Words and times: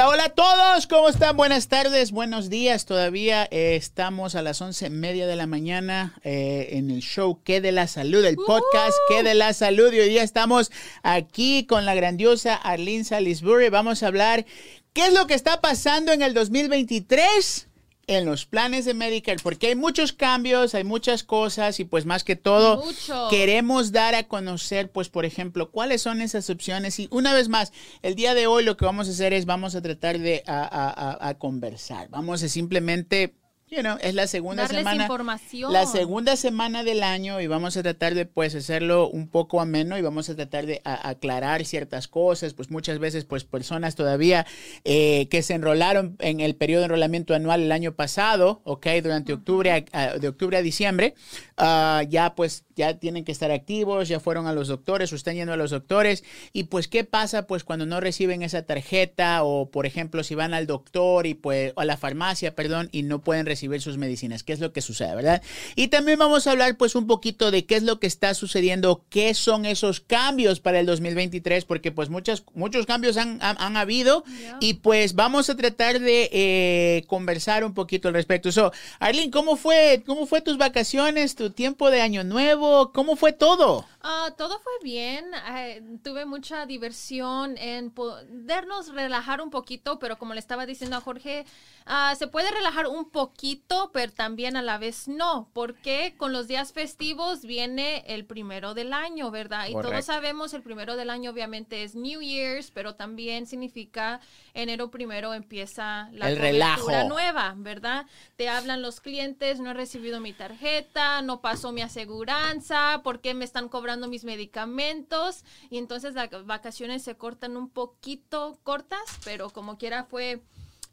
Hola, 0.00 0.08
hola 0.08 0.24
a 0.24 0.28
todos, 0.30 0.86
¿cómo 0.86 1.10
están? 1.10 1.36
Buenas 1.36 1.68
tardes, 1.68 2.10
buenos 2.10 2.48
días. 2.48 2.86
Todavía 2.86 3.46
eh, 3.50 3.76
estamos 3.76 4.34
a 4.34 4.40
las 4.40 4.58
once 4.62 4.88
media 4.88 5.26
de 5.26 5.36
la 5.36 5.46
mañana 5.46 6.14
eh, 6.24 6.68
en 6.72 6.90
el 6.90 7.02
show 7.02 7.42
¿Qué 7.44 7.60
de 7.60 7.70
la 7.70 7.86
Salud? 7.86 8.24
El 8.24 8.36
podcast 8.36 8.96
¿Qué 9.10 9.22
de 9.22 9.34
la 9.34 9.52
Salud? 9.52 9.92
Y 9.92 10.00
hoy 10.00 10.08
día 10.08 10.22
estamos 10.22 10.72
aquí 11.02 11.66
con 11.66 11.84
la 11.84 11.94
grandiosa 11.94 12.54
Arlene 12.54 13.04
Salisbury. 13.04 13.68
Vamos 13.68 14.02
a 14.02 14.06
hablar 14.06 14.46
qué 14.94 15.08
es 15.08 15.12
lo 15.12 15.26
que 15.26 15.34
está 15.34 15.60
pasando 15.60 16.12
en 16.12 16.22
el 16.22 16.32
2023 16.32 17.68
en 18.16 18.24
los 18.24 18.44
planes 18.44 18.84
de 18.84 18.92
Medicare, 18.94 19.38
porque 19.42 19.68
hay 19.68 19.76
muchos 19.76 20.12
cambios, 20.12 20.74
hay 20.74 20.82
muchas 20.84 21.22
cosas 21.22 21.78
y 21.78 21.84
pues 21.84 22.06
más 22.06 22.24
que 22.24 22.34
todo 22.34 22.84
Mucho. 22.84 23.28
queremos 23.30 23.92
dar 23.92 24.14
a 24.16 24.24
conocer, 24.24 24.90
pues 24.90 25.08
por 25.08 25.24
ejemplo, 25.24 25.70
cuáles 25.70 26.02
son 26.02 26.20
esas 26.20 26.50
opciones. 26.50 26.98
Y 26.98 27.06
una 27.12 27.32
vez 27.32 27.48
más, 27.48 27.72
el 28.02 28.16
día 28.16 28.34
de 28.34 28.48
hoy 28.48 28.64
lo 28.64 28.76
que 28.76 28.84
vamos 28.84 29.06
a 29.06 29.12
hacer 29.12 29.32
es 29.32 29.46
vamos 29.46 29.76
a 29.76 29.80
tratar 29.82 30.18
de 30.18 30.42
a, 30.46 30.60
a- 30.62 30.90
a- 31.10 31.28
a 31.28 31.34
conversar. 31.38 32.08
Vamos 32.10 32.42
a 32.42 32.48
simplemente, 32.48 33.34
you 33.70 33.82
know, 33.82 33.96
es 34.00 34.14
la 34.14 34.26
segunda 34.26 34.64
Darles 34.64 34.80
semana. 34.80 35.04
información. 35.04 35.72
La 35.72 35.86
segunda 35.86 36.34
semana 36.36 36.82
del 36.82 37.02
año 37.04 37.40
y 37.40 37.46
vamos 37.46 37.76
a 37.76 37.82
tratar 37.82 38.14
de 38.14 38.26
pues 38.26 38.54
hacerlo 38.56 39.08
un 39.08 39.28
poco 39.28 39.60
ameno 39.60 39.96
y 39.96 40.02
vamos 40.02 40.28
a 40.28 40.34
tratar 40.34 40.66
de 40.66 40.80
a- 40.84 41.08
aclarar 41.08 41.64
ciertas 41.64 42.08
cosas, 42.08 42.52
pues 42.54 42.70
muchas 42.70 42.98
veces 42.98 43.24
pues 43.24 43.44
personas 43.44 43.94
todavía 43.94 44.44
eh, 44.84 45.28
que 45.30 45.42
se 45.42 45.54
enrolaron 45.54 46.16
en 46.18 46.40
el 46.40 46.56
periodo 46.56 46.80
de 46.80 46.84
enrolamiento 46.86 47.32
anual 47.34 47.62
el 47.62 47.70
año 47.72 47.94
pasado, 47.94 48.60
ok, 48.64 48.86
durante 49.02 49.32
octubre, 49.32 49.70
a- 49.70 49.84
a- 50.02 50.18
de 50.18 50.28
octubre 50.28 50.56
a 50.56 50.62
diciembre, 50.62 51.14
ah, 51.56 52.02
ya 52.08 52.34
pues 52.34 52.64
ya 52.80 52.98
tienen 52.98 53.24
que 53.24 53.32
estar 53.32 53.50
activos, 53.50 54.08
ya 54.08 54.20
fueron 54.20 54.46
a 54.46 54.52
los 54.52 54.68
doctores 54.68 55.12
o 55.12 55.16
están 55.16 55.34
yendo 55.34 55.52
a 55.52 55.56
los 55.56 55.70
doctores 55.70 56.24
y 56.52 56.64
pues 56.64 56.88
qué 56.88 57.04
pasa 57.04 57.46
pues 57.46 57.62
cuando 57.64 57.86
no 57.86 58.00
reciben 58.00 58.42
esa 58.42 58.62
tarjeta 58.62 59.44
o 59.44 59.70
por 59.70 59.86
ejemplo 59.86 60.24
si 60.24 60.34
van 60.34 60.54
al 60.54 60.66
doctor 60.66 61.26
y 61.26 61.34
pues 61.34 61.72
o 61.76 61.80
a 61.80 61.84
la 61.84 61.96
farmacia, 61.96 62.54
perdón, 62.54 62.88
y 62.92 63.02
no 63.02 63.20
pueden 63.20 63.46
recibir 63.46 63.80
sus 63.82 63.98
medicinas, 63.98 64.42
qué 64.42 64.52
es 64.52 64.60
lo 64.60 64.72
que 64.72 64.80
sucede, 64.80 65.14
¿verdad? 65.14 65.42
Y 65.76 65.88
también 65.88 66.18
vamos 66.18 66.46
a 66.46 66.52
hablar 66.52 66.76
pues 66.76 66.94
un 66.94 67.06
poquito 67.06 67.50
de 67.50 67.66
qué 67.66 67.76
es 67.76 67.82
lo 67.82 68.00
que 68.00 68.06
está 68.06 68.34
sucediendo, 68.34 69.04
qué 69.10 69.34
son 69.34 69.66
esos 69.66 70.00
cambios 70.00 70.60
para 70.60 70.80
el 70.80 70.86
2023 70.86 71.64
porque 71.66 71.92
pues 71.92 72.08
muchas 72.08 72.44
muchos 72.54 72.86
cambios 72.86 73.16
han, 73.16 73.38
han, 73.42 73.56
han 73.58 73.76
habido 73.76 74.24
Yeah. 74.40 74.58
y 74.60 74.74
pues 74.74 75.14
vamos 75.14 75.50
a 75.50 75.56
tratar 75.56 76.00
de 76.00 76.30
eh, 76.32 77.04
conversar 77.06 77.64
un 77.64 77.74
poquito 77.74 78.08
al 78.08 78.14
respecto. 78.14 78.52
So, 78.52 78.72
Arlene, 78.98 79.30
¿cómo 79.30 79.56
fue 79.56 80.02
cómo 80.06 80.26
fue 80.26 80.40
tus 80.40 80.56
vacaciones, 80.56 81.34
tu 81.34 81.50
tiempo 81.50 81.90
de 81.90 82.00
año 82.00 82.24
nuevo? 82.24 82.69
¿Cómo 82.94 83.16
fue 83.16 83.32
todo? 83.32 83.86
Ah, 84.02 84.32
todo 84.38 84.58
fue 84.60 84.72
bien. 84.82 85.26
eh, 85.54 85.82
tuve 86.02 86.24
mucha 86.24 86.64
diversión 86.64 87.58
en 87.58 87.90
podernos 87.90 88.88
relajar 88.94 89.42
un 89.42 89.50
poquito, 89.50 89.98
pero 89.98 90.16
como 90.18 90.32
le 90.32 90.40
estaba 90.40 90.64
diciendo 90.64 90.96
a 90.96 91.00
Jorge, 91.02 91.44
ah, 91.84 92.14
se 92.16 92.26
puede 92.26 92.50
relajar 92.50 92.86
un 92.86 93.10
poquito, 93.10 93.90
pero 93.92 94.10
también 94.12 94.56
a 94.56 94.62
la 94.62 94.78
vez 94.78 95.06
no, 95.06 95.50
porque 95.52 96.14
con 96.16 96.32
los 96.32 96.48
días 96.48 96.72
festivos 96.72 97.42
viene 97.42 98.02
el 98.06 98.24
primero 98.24 98.72
del 98.72 98.94
año, 98.94 99.30
¿verdad? 99.30 99.68
Y 99.68 99.72
Correcto. 99.72 99.90
todos 99.90 100.06
sabemos 100.06 100.54
el 100.54 100.62
primero 100.62 100.96
del 100.96 101.10
año 101.10 101.30
obviamente 101.30 101.82
es 101.84 101.94
New 101.94 102.22
Year's, 102.22 102.70
pero 102.70 102.94
también 102.94 103.46
significa 103.46 104.20
enero 104.54 104.90
primero 104.90 105.34
empieza 105.34 106.08
la 106.12 106.28
El 106.30 106.36
relajo. 106.36 106.90
nueva, 107.04 107.54
¿verdad? 107.58 108.06
Te 108.36 108.48
hablan 108.48 108.80
los 108.80 109.00
clientes, 109.00 109.60
no 109.60 109.70
he 109.70 109.74
recibido 109.74 110.20
mi 110.20 110.32
tarjeta, 110.32 111.20
no 111.22 111.40
pasó 111.42 111.70
mi 111.72 111.82
aseguranza, 111.82 112.59
¿por 113.02 113.20
qué 113.20 113.34
me 113.34 113.44
están 113.44 113.68
cobrando 113.68 114.08
mis 114.08 114.24
medicamentos? 114.24 115.44
Y 115.70 115.78
entonces 115.78 116.14
las 116.14 116.30
vacaciones 116.46 117.02
se 117.02 117.16
cortan 117.16 117.56
un 117.56 117.68
poquito 117.68 118.58
cortas, 118.62 119.00
pero 119.24 119.50
como 119.50 119.78
quiera 119.78 120.04
fue... 120.04 120.40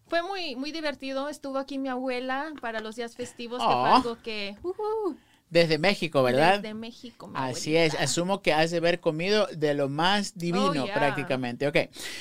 Fue 0.07 0.21
muy, 0.21 0.55
muy 0.55 0.71
divertido. 0.71 1.27
Estuvo 1.27 1.57
aquí 1.57 1.77
mi 1.77 1.89
abuela 1.89 2.53
para 2.61 2.79
los 2.79 2.95
días 2.95 3.17
festivos, 3.17 3.59
que 3.59 3.65
fue 3.65 3.89
Aw. 3.89 3.95
algo 3.97 4.17
que... 4.23 4.55
ujú, 4.63 5.17
Desde 5.49 5.77
México, 5.77 6.23
¿verdad? 6.23 6.59
Desde 6.59 6.73
México. 6.73 7.27
mi 7.27 7.33
Así 7.37 7.77
abuelita. 7.77 7.97
es, 8.03 8.09
asumo 8.09 8.41
que 8.41 8.51
has 8.51 8.69
de 8.71 8.77
haber 8.77 8.99
comido 8.99 9.47
de 9.55 9.73
lo 9.73 9.87
más 9.87 10.37
divino 10.37 10.83
Oh, 10.83 10.85
yeah. 10.85 10.93
prácticamente. 10.93 11.67
Ok, 11.67 11.77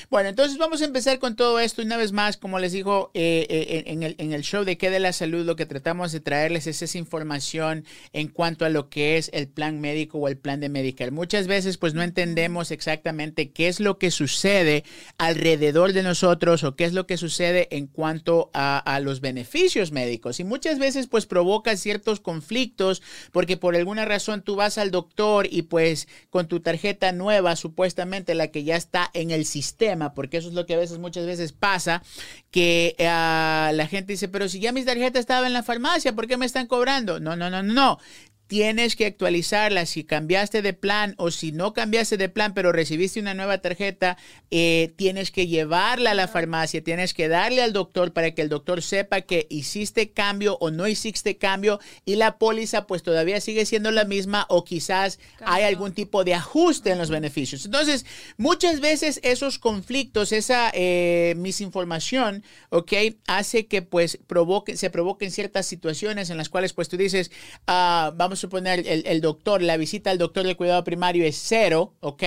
bueno, 0.09 0.29
entonces 0.29 0.57
vamos 0.57 0.81
a 0.81 0.85
empezar 0.85 1.19
con 1.19 1.35
todo 1.35 1.59
esto. 1.59 1.81
Una 1.81 1.97
vez 1.97 2.13
más, 2.13 2.37
como 2.37 2.57
les 2.57 2.71
digo, 2.71 3.11
eh, 3.13 3.45
eh, 3.49 3.83
en, 3.87 4.03
el, 4.03 4.15
en 4.17 4.31
el 4.31 4.43
show 4.43 4.63
de 4.63 4.77
qué 4.77 4.89
de 4.89 5.01
la 5.01 5.11
salud, 5.11 5.45
lo 5.45 5.57
que 5.57 5.65
tratamos 5.65 6.13
de 6.13 6.21
traerles 6.21 6.67
es 6.67 6.81
esa 6.81 6.97
información 6.97 7.83
en 8.13 8.29
cuanto 8.29 8.63
a 8.63 8.69
lo 8.69 8.89
que 8.89 9.17
es 9.17 9.29
el 9.33 9.49
plan 9.49 9.81
médico 9.81 10.19
o 10.19 10.29
el 10.29 10.37
plan 10.37 10.61
de 10.61 10.69
Medicare. 10.69 11.11
Muchas 11.11 11.47
veces 11.47 11.77
pues 11.77 11.93
no 11.93 12.03
entendemos 12.03 12.71
exactamente 12.71 13.51
qué 13.51 13.67
es 13.67 13.81
lo 13.81 13.97
que 13.97 14.09
sucede 14.09 14.85
alrededor 15.17 15.91
de 15.93 16.03
nosotros 16.03 16.63
o 16.63 16.75
qué 16.77 16.85
es 16.85 16.93
lo 16.93 17.07
que 17.07 17.17
sucede 17.17 17.67
en 17.75 17.87
cuanto 17.87 18.49
a, 18.53 18.77
a 18.77 18.99
los 19.01 19.19
beneficios 19.19 19.91
médicos. 19.91 20.39
Y 20.39 20.43
muchas 20.45 20.79
veces 20.79 21.07
pues 21.07 21.25
provoca 21.25 21.75
ciertos 21.75 22.19
conflictos 22.21 23.01
porque 23.31 23.57
por 23.57 23.75
alguna 23.75 24.05
razón 24.05 24.41
tú 24.41 24.55
vas 24.55 24.77
al 24.77 24.91
doctor 24.91 25.47
y 25.49 25.63
pues 25.63 26.07
con 26.29 26.47
tu 26.47 26.59
tarjeta 26.59 27.11
nueva, 27.11 27.55
supuestamente 27.55 28.35
la 28.35 28.47
que 28.47 28.63
ya 28.63 28.75
está 28.75 29.09
en 29.13 29.31
el 29.31 29.45
sistema, 29.45 30.13
porque 30.13 30.37
eso 30.37 30.49
es 30.49 30.53
lo 30.53 30.65
que 30.65 30.73
a 30.73 30.77
veces, 30.77 30.99
muchas 30.99 31.25
veces 31.25 31.51
pasa, 31.51 32.03
que 32.51 32.95
ah, 32.99 33.71
la 33.73 33.87
gente 33.87 34.13
dice, 34.13 34.27
pero 34.27 34.49
si 34.49 34.59
ya 34.59 34.71
mi 34.71 34.83
tarjeta 34.83 35.19
estaba 35.19 35.47
en 35.47 35.53
la 35.53 35.63
farmacia, 35.63 36.13
¿por 36.13 36.27
qué 36.27 36.37
me 36.37 36.45
están 36.45 36.67
cobrando? 36.67 37.19
No, 37.19 37.35
no, 37.35 37.49
no, 37.49 37.63
no, 37.63 37.73
no. 37.73 37.99
Tienes 38.47 38.95
que 38.95 39.05
actualizarla 39.05 39.85
si 39.85 40.03
cambiaste 40.03 40.61
de 40.61 40.73
plan 40.73 41.15
o 41.17 41.31
si 41.31 41.51
no 41.51 41.73
cambiaste 41.73 42.17
de 42.17 42.29
plan, 42.29 42.53
pero 42.53 42.71
recibiste 42.71 43.19
una 43.19 43.33
nueva 43.33 43.57
tarjeta, 43.59 44.17
eh, 44.51 44.93
tienes 44.95 45.31
que 45.31 45.47
llevarla 45.47 46.11
a 46.11 46.13
la 46.13 46.27
farmacia, 46.27 46.83
tienes 46.83 47.13
que 47.13 47.27
darle 47.27 47.61
al 47.61 47.73
doctor 47.73 48.13
para 48.13 48.31
que 48.31 48.41
el 48.41 48.49
doctor 48.49 48.81
sepa 48.81 49.21
que 49.21 49.47
hiciste 49.49 50.11
cambio 50.11 50.57
o 50.61 50.71
no 50.71 50.87
hiciste 50.87 51.37
cambio 51.37 51.79
y 52.05 52.15
la 52.15 52.37
póliza 52.37 52.87
pues 52.87 53.03
todavía 53.03 53.41
sigue 53.41 53.65
siendo 53.65 53.91
la 53.91 54.05
misma 54.05 54.45
o 54.49 54.63
quizás 54.63 55.19
hay 55.43 55.63
algún 55.63 55.91
tipo 55.91 56.23
de 56.23 56.33
ajuste 56.33 56.91
en 56.91 56.97
los 56.97 57.09
beneficios. 57.09 57.65
Entonces, 57.65 58.05
muchas 58.37 58.79
veces 58.79 59.19
esos 59.23 59.59
conflictos, 59.59 60.31
esa 60.31 60.71
eh, 60.73 61.33
misinformación, 61.37 62.43
¿ok? 62.69 62.93
Hace 63.27 63.67
que 63.67 63.81
pues 63.81 64.19
provoque, 64.27 64.77
se 64.77 64.89
provoquen 64.89 65.31
ciertas 65.31 65.65
situaciones 65.65 66.29
en 66.29 66.37
las 66.37 66.49
cuales 66.49 66.73
pues 66.73 66.87
tú 66.87 66.97
dices, 66.97 67.31
ah, 67.67 68.13
vamos 68.15 68.36
a 68.37 68.41
suponer 68.41 68.87
el, 68.87 69.05
el 69.05 69.21
doctor, 69.21 69.61
la 69.61 69.77
visita 69.77 70.11
al 70.11 70.17
doctor 70.17 70.45
de 70.45 70.55
cuidado 70.55 70.83
primario 70.83 71.25
es 71.25 71.37
cero, 71.37 71.93
¿ok? 71.99 72.23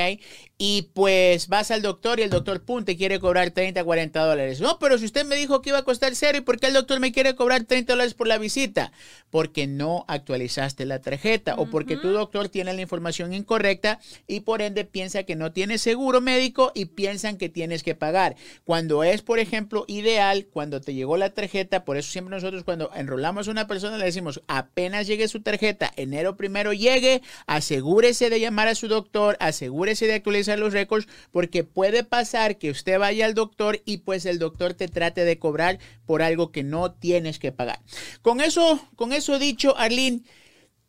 Y 0.62 0.90
pues 0.92 1.48
vas 1.48 1.70
al 1.70 1.80
doctor 1.80 2.20
y 2.20 2.22
el 2.22 2.28
doctor, 2.28 2.62
pum, 2.62 2.84
te 2.84 2.94
quiere 2.94 3.18
cobrar 3.18 3.50
30, 3.50 3.82
40 3.82 4.20
dólares. 4.22 4.60
No, 4.60 4.78
pero 4.78 4.98
si 4.98 5.06
usted 5.06 5.24
me 5.24 5.36
dijo 5.36 5.62
que 5.62 5.70
iba 5.70 5.78
a 5.78 5.84
costar 5.84 6.14
cero, 6.14 6.36
¿y 6.36 6.42
por 6.42 6.60
qué 6.60 6.66
el 6.66 6.74
doctor 6.74 7.00
me 7.00 7.12
quiere 7.12 7.34
cobrar 7.34 7.64
30 7.64 7.94
dólares 7.94 8.12
por 8.12 8.26
la 8.26 8.36
visita? 8.36 8.92
Porque 9.30 9.66
no 9.66 10.04
actualizaste 10.06 10.84
la 10.84 11.00
tarjeta 11.00 11.54
o 11.56 11.70
porque 11.70 11.96
tu 11.96 12.10
doctor 12.10 12.50
tiene 12.50 12.74
la 12.74 12.82
información 12.82 13.32
incorrecta 13.32 14.00
y 14.26 14.40
por 14.40 14.60
ende 14.60 14.84
piensa 14.84 15.22
que 15.22 15.34
no 15.34 15.50
tienes 15.52 15.80
seguro 15.80 16.20
médico 16.20 16.72
y 16.74 16.84
piensan 16.84 17.38
que 17.38 17.48
tienes 17.48 17.82
que 17.82 17.94
pagar. 17.94 18.36
Cuando 18.64 19.02
es, 19.02 19.22
por 19.22 19.38
ejemplo, 19.38 19.86
ideal, 19.88 20.46
cuando 20.52 20.82
te 20.82 20.92
llegó 20.92 21.16
la 21.16 21.30
tarjeta, 21.30 21.86
por 21.86 21.96
eso 21.96 22.10
siempre 22.10 22.34
nosotros 22.34 22.64
cuando 22.64 22.90
enrolamos 22.94 23.48
a 23.48 23.50
una 23.50 23.66
persona 23.66 23.96
le 23.96 24.04
decimos, 24.04 24.42
apenas 24.46 25.06
llegue 25.06 25.26
su 25.26 25.40
tarjeta, 25.40 25.90
enero 26.02 26.36
primero 26.36 26.72
llegue, 26.72 27.22
asegúrese 27.46 28.30
de 28.30 28.40
llamar 28.40 28.68
a 28.68 28.74
su 28.74 28.88
doctor, 28.88 29.36
asegúrese 29.40 30.06
de 30.06 30.14
actualizar 30.14 30.58
los 30.58 30.72
récords, 30.72 31.06
porque 31.30 31.64
puede 31.64 32.04
pasar 32.04 32.58
que 32.58 32.70
usted 32.70 32.98
vaya 32.98 33.26
al 33.26 33.34
doctor 33.34 33.80
y 33.84 33.98
pues 33.98 34.26
el 34.26 34.38
doctor 34.38 34.74
te 34.74 34.88
trate 34.88 35.24
de 35.24 35.38
cobrar 35.38 35.78
por 36.06 36.22
algo 36.22 36.50
que 36.52 36.62
no 36.62 36.92
tienes 36.92 37.38
que 37.38 37.52
pagar. 37.52 37.80
Con 38.22 38.40
eso, 38.40 38.80
con 38.96 39.12
eso 39.12 39.38
dicho, 39.38 39.76
Arlene, 39.76 40.22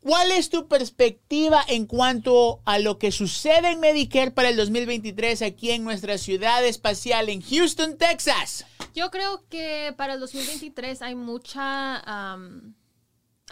¿Cuál 0.02 0.32
es 0.32 0.50
tu 0.50 0.68
perspectiva 0.68 1.64
en 1.68 1.86
cuanto 1.86 2.62
a 2.66 2.80
lo 2.80 2.98
que 2.98 3.12
sucede 3.12 3.70
en 3.70 3.80
Medicare 3.80 4.32
para 4.32 4.50
el 4.50 4.58
2023 4.58 5.44
aquí 5.44 5.70
en 5.70 5.84
nuestra 5.84 6.18
ciudad 6.18 6.66
espacial 6.66 7.30
en 7.30 7.40
Houston, 7.44 8.00
Texas? 8.00 8.66
Yo 8.96 9.12
creo 9.12 9.44
que 9.48 9.94
para 9.96 10.16
el 10.16 10.20
2023 10.20 11.04
hay 11.04 11.14
mucha... 11.14 12.02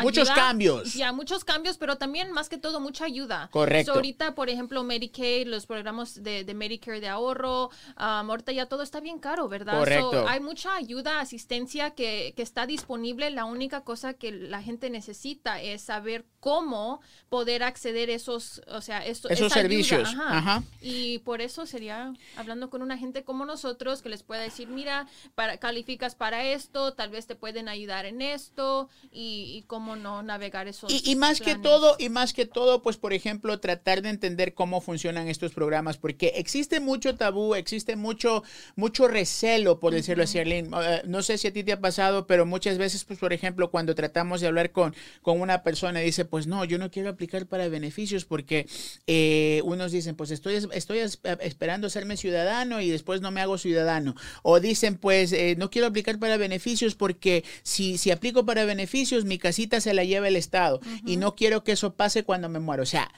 Muchos 0.03 0.29
cambios. 0.29 0.93
Ya, 0.93 1.11
muchos 1.11 1.43
cambios, 1.43 1.77
pero 1.77 1.97
también 1.97 2.31
más 2.31 2.49
que 2.49 2.57
todo 2.57 2.79
mucha 2.79 3.05
ayuda. 3.05 3.49
Correcto. 3.51 3.91
So, 3.93 3.97
ahorita, 3.97 4.35
por 4.35 4.49
ejemplo, 4.49 4.83
Medicaid, 4.83 5.47
los 5.47 5.65
programas 5.65 6.23
de, 6.23 6.43
de 6.43 6.53
Medicare 6.53 6.99
de 6.99 7.07
ahorro, 7.07 7.67
um, 7.97 8.29
ahorita 8.29 8.51
ya 8.51 8.65
todo 8.67 8.83
está 8.83 8.99
bien 8.99 9.19
caro, 9.19 9.47
¿verdad? 9.47 9.77
Correcto. 9.79 10.11
So, 10.11 10.27
hay 10.27 10.39
mucha 10.39 10.75
ayuda, 10.75 11.19
asistencia 11.19 11.91
que, 11.91 12.33
que 12.35 12.41
está 12.41 12.65
disponible. 12.65 13.29
La 13.29 13.45
única 13.45 13.81
cosa 13.81 14.13
que 14.13 14.31
la 14.31 14.61
gente 14.61 14.89
necesita 14.89 15.61
es 15.61 15.81
saber 15.81 16.25
cómo 16.39 17.01
poder 17.29 17.63
acceder 17.63 18.09
a 18.09 18.13
esos, 18.13 18.61
o 18.67 18.81
sea, 18.81 19.05
esto- 19.05 19.29
Esos 19.29 19.51
ayuda. 19.51 19.61
servicios. 19.61 20.09
Ajá. 20.09 20.37
Ajá. 20.37 20.63
Y 20.81 21.19
por 21.19 21.41
eso 21.41 21.65
sería 21.65 22.13
hablando 22.37 22.69
con 22.69 22.81
una 22.81 22.97
gente 22.97 23.23
como 23.23 23.45
nosotros 23.45 24.01
que 24.01 24.09
les 24.09 24.23
pueda 24.23 24.41
decir, 24.41 24.67
mira, 24.69 25.07
para, 25.35 25.57
calificas 25.57 26.15
para 26.15 26.45
esto, 26.45 26.93
tal 26.93 27.09
vez 27.09 27.27
te 27.27 27.35
pueden 27.35 27.67
ayudar 27.67 28.05
en 28.05 28.21
esto 28.21 28.89
y, 29.11 29.53
y 29.57 29.63
cómo 29.67 29.88
cómo 29.89 30.01
no 30.01 30.21
navegar 30.21 30.67
esos 30.67 30.91
y, 30.91 31.01
y 31.11 31.15
más 31.15 31.41
que 31.41 31.55
todo, 31.55 31.95
y 31.97 32.09
más 32.09 32.33
que 32.33 32.45
todo, 32.45 32.81
pues 32.81 32.97
por 32.97 33.13
ejemplo, 33.13 33.59
tratar 33.59 34.01
de 34.01 34.09
entender 34.09 34.53
cómo 34.53 34.81
funcionan 34.81 35.27
estos 35.27 35.51
programas, 35.51 35.97
porque 35.97 36.33
existe 36.35 36.79
mucho 36.79 37.15
tabú, 37.15 37.55
existe 37.55 37.95
mucho, 37.95 38.43
mucho 38.75 39.07
recelo, 39.07 39.79
por 39.79 39.93
decirlo 39.93 40.23
así, 40.23 40.37
Arlene. 40.37 40.69
Uh, 40.69 41.07
no 41.07 41.23
sé 41.23 41.37
si 41.37 41.47
a 41.47 41.53
ti 41.53 41.63
te 41.63 41.71
ha 41.71 41.79
pasado, 41.79 42.27
pero 42.27 42.45
muchas 42.45 42.77
veces, 42.77 43.03
pues 43.03 43.17
por 43.19 43.33
ejemplo, 43.33 43.71
cuando 43.71 43.95
tratamos 43.95 44.41
de 44.41 44.47
hablar 44.47 44.71
con, 44.71 44.95
con 45.21 45.41
una 45.41 45.63
persona, 45.63 45.99
dice, 46.01 46.25
pues 46.25 46.45
no, 46.45 46.65
yo 46.65 46.77
no 46.77 46.91
quiero 46.91 47.09
aplicar 47.09 47.47
para 47.47 47.67
beneficios 47.67 48.25
porque 48.25 48.67
eh, 49.07 49.61
unos 49.63 49.91
dicen, 49.91 50.15
pues 50.15 50.31
estoy, 50.31 50.55
estoy 50.71 50.99
esperando 50.99 51.89
serme 51.89 52.17
ciudadano 52.17 52.81
y 52.81 52.89
después 52.89 53.21
no 53.21 53.31
me 53.31 53.41
hago 53.41 53.57
ciudadano. 53.57 54.15
O 54.43 54.59
dicen, 54.59 54.97
pues 54.97 55.31
eh, 55.31 55.55
no 55.57 55.71
quiero 55.71 55.87
aplicar 55.87 56.19
para 56.19 56.37
beneficios 56.37 56.95
porque 56.95 57.43
si, 57.63 57.97
si 57.97 58.11
aplico 58.11 58.45
para 58.45 58.65
beneficios, 58.65 59.25
mi 59.25 59.39
casita 59.39 59.78
se 59.81 59.93
la 59.93 60.03
lleva 60.03 60.27
el 60.27 60.35
Estado 60.35 60.79
y 61.05 61.17
no 61.17 61.35
quiero 61.35 61.63
que 61.63 61.73
eso 61.73 61.95
pase 61.95 62.23
cuando 62.23 62.49
me 62.49 62.59
muero. 62.59 62.83
O 62.83 62.85
sea, 62.85 63.11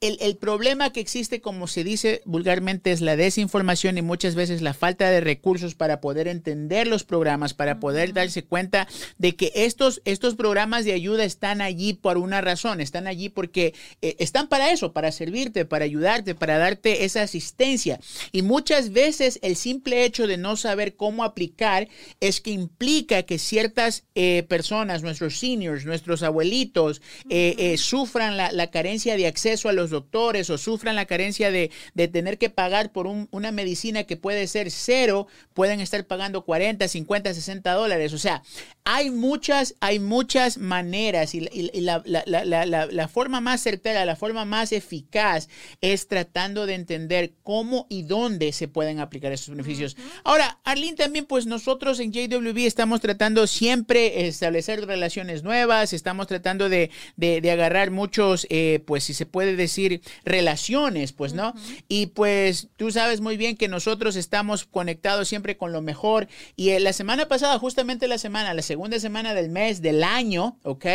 el, 0.00 0.18
el, 0.20 0.36
problema 0.36 0.92
que 0.92 1.00
existe, 1.00 1.40
como 1.40 1.66
se 1.66 1.82
dice 1.82 2.20
vulgarmente, 2.26 2.92
es 2.92 3.00
la 3.00 3.16
desinformación 3.16 3.96
y 3.96 4.02
muchas 4.02 4.34
veces 4.34 4.60
la 4.60 4.74
falta 4.74 5.10
de 5.10 5.22
recursos 5.22 5.74
para 5.74 6.02
poder 6.02 6.28
entender 6.28 6.86
los 6.86 7.04
programas, 7.04 7.54
para 7.54 7.80
poder 7.80 8.12
darse 8.12 8.44
cuenta 8.44 8.86
de 9.16 9.36
que 9.36 9.52
estos, 9.54 10.02
estos 10.04 10.34
programas 10.34 10.84
de 10.84 10.92
ayuda 10.92 11.24
están 11.24 11.62
allí 11.62 11.94
por 11.94 12.18
una 12.18 12.42
razón, 12.42 12.82
están 12.82 13.06
allí 13.06 13.30
porque 13.30 13.74
eh, 14.02 14.16
están 14.18 14.48
para 14.48 14.70
eso, 14.70 14.92
para 14.92 15.12
servirte, 15.12 15.64
para 15.64 15.86
ayudarte, 15.86 16.34
para 16.34 16.58
darte 16.58 17.04
esa 17.04 17.22
asistencia. 17.22 17.98
Y 18.32 18.42
muchas 18.42 18.92
veces 18.92 19.38
el 19.42 19.56
simple 19.56 20.04
hecho 20.04 20.26
de 20.26 20.36
no 20.36 20.56
saber 20.56 20.96
cómo 20.96 21.24
aplicar 21.24 21.88
es 22.20 22.42
que 22.42 22.50
implica 22.50 23.22
que 23.22 23.38
ciertas 23.38 24.04
eh, 24.14 24.44
personas, 24.46 25.02
nuestros 25.02 25.38
seniors, 25.38 25.86
nuestros 25.86 25.95
abuelitos, 26.22 27.02
eh, 27.28 27.54
eh, 27.58 27.78
sufran 27.78 28.36
la, 28.36 28.52
la 28.52 28.70
carencia 28.70 29.16
de 29.16 29.26
acceso 29.26 29.68
a 29.68 29.72
los 29.72 29.90
doctores 29.90 30.50
o 30.50 30.58
sufran 30.58 30.96
la 30.96 31.06
carencia 31.06 31.50
de, 31.50 31.70
de 31.94 32.08
tener 32.08 32.38
que 32.38 32.50
pagar 32.50 32.92
por 32.92 33.06
un, 33.06 33.28
una 33.30 33.52
medicina 33.52 34.04
que 34.04 34.16
puede 34.16 34.46
ser 34.46 34.70
cero, 34.70 35.26
pueden 35.54 35.80
estar 35.80 36.06
pagando 36.06 36.44
40, 36.44 36.88
50, 36.88 37.34
60 37.34 37.72
dólares. 37.72 38.12
O 38.12 38.18
sea, 38.18 38.42
hay 38.84 39.10
muchas, 39.10 39.74
hay 39.80 39.98
muchas 39.98 40.58
maneras 40.58 41.34
y, 41.34 41.40
y, 41.52 41.70
y 41.72 41.80
la, 41.80 42.02
la, 42.04 42.22
la, 42.26 42.64
la, 42.64 43.08
forma 43.08 43.40
más 43.40 43.60
certera, 43.62 44.04
la 44.04 44.16
forma 44.16 44.44
más 44.44 44.72
eficaz 44.72 45.48
es 45.80 46.06
tratando 46.08 46.66
de 46.66 46.74
entender 46.74 47.34
cómo 47.42 47.86
y 47.88 48.02
dónde 48.02 48.52
se 48.52 48.68
pueden 48.68 49.00
aplicar 49.00 49.32
esos 49.32 49.50
beneficios. 49.50 49.96
Ahora, 50.24 50.60
Arlene, 50.64 50.96
también 50.96 51.26
pues 51.26 51.46
nosotros 51.46 51.98
en 52.00 52.12
JWB 52.12 52.58
estamos 52.58 53.00
tratando 53.00 53.46
siempre 53.46 54.26
establecer 54.26 54.86
relaciones 54.86 55.42
nuevas, 55.42 55.85
estamos 55.92 56.26
tratando 56.26 56.68
de, 56.68 56.90
de, 57.16 57.40
de 57.40 57.50
agarrar 57.50 57.90
muchos, 57.90 58.46
eh, 58.50 58.82
pues 58.86 59.04
si 59.04 59.14
se 59.14 59.26
puede 59.26 59.54
decir, 59.54 59.66
decir, 59.66 60.00
relaciones, 60.24 61.12
pues, 61.12 61.34
¿no? 61.34 61.48
Uh 61.50 61.52
-huh. 61.52 61.84
Y 61.88 62.06
pues 62.06 62.68
tú 62.76 62.90
sabes 62.90 63.20
muy 63.20 63.36
bien 63.36 63.56
que 63.56 63.68
nosotros 63.68 64.16
estamos 64.16 64.64
conectados 64.64 65.28
siempre 65.28 65.56
con 65.56 65.72
lo 65.72 65.82
mejor. 65.82 66.28
Y 66.54 66.70
eh, 66.70 66.80
la 66.80 66.92
semana 66.92 67.26
pasada, 67.26 67.58
justamente 67.58 68.08
la 68.08 68.18
semana, 68.18 68.54
la 68.54 68.62
segunda 68.62 68.98
semana 69.00 69.34
del 69.34 69.48
mes, 69.48 69.82
del 69.82 70.02
año, 70.02 70.58
¿ok? 70.62 70.86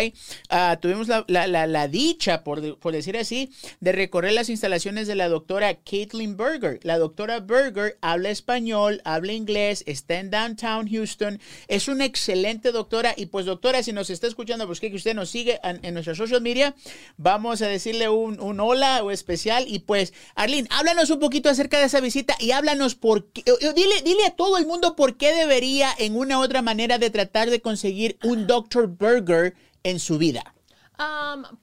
Uh, 0.50 0.78
tuvimos 0.80 1.08
la, 1.08 1.26
la, 1.28 1.48
la, 1.48 1.68
la 1.68 1.88
dicha, 1.88 2.44
por, 2.44 2.80
por, 2.80 2.94
decir 2.94 3.18
así, 3.18 3.52
de 3.80 3.92
recorrer 3.92 4.34
las 4.34 4.50
instalaciones 4.50 5.08
de 5.08 5.16
la 5.16 5.28
doctora 5.28 5.76
Caitlin 5.76 6.38
Berger. 6.38 6.80
La 6.84 6.98
doctora 6.98 7.40
Berger 7.40 7.98
habla 8.02 8.30
español, 8.30 9.02
habla 9.04 9.34
inglés, 9.34 9.84
está 9.86 10.20
en 10.20 10.30
downtown 10.30 10.90
Houston, 10.90 11.40
es 11.68 11.88
una 11.88 12.06
excelente 12.06 12.72
doctora. 12.72 13.14
Y 13.18 13.28
pues, 13.28 13.46
doctora, 13.46 13.84
si 13.84 13.92
nos 13.92 14.10
está 14.10 14.28
escuchando, 14.28 14.66
pues 14.66 14.80
que 14.90 14.96
usted 14.96 15.14
nos 15.14 15.30
sigue 15.30 15.60
en, 15.64 15.80
en 15.84 15.94
nuestra 15.94 16.16
social 16.16 16.42
media, 16.42 16.76
vamos 17.18 17.62
a 17.62 17.68
decirle 17.68 18.10
un, 18.10 18.40
un 18.40 18.60
hola 18.60 19.04
o 19.04 19.12
especial. 19.12 19.66
Y 19.68 19.80
pues, 19.80 20.14
Arlene, 20.36 20.68
háblanos 20.72 21.10
un 21.10 21.20
poquito 21.20 21.50
acerca 21.50 21.80
de 21.80 21.86
esa 21.86 22.00
visita 22.00 22.36
y 22.40 22.52
háblanos 22.52 22.96
por 22.96 23.32
qué, 23.32 23.44
dile, 23.76 24.02
dile 24.04 24.26
a 24.26 24.36
todo 24.36 24.58
el 24.58 24.66
mundo 24.66 24.96
por 24.96 25.18
qué 25.18 25.34
debería 25.34 25.90
en 25.98 26.16
una 26.16 26.40
u 26.40 26.42
otra 26.42 26.62
manera 26.62 26.98
de 26.98 27.10
tratar 27.10 27.50
de 27.50 27.62
conseguir 27.62 28.18
un 28.24 28.48
Dr. 28.48 28.88
Burger 28.88 29.56
en 29.84 30.00
su 30.00 30.18
vida. 30.18 30.56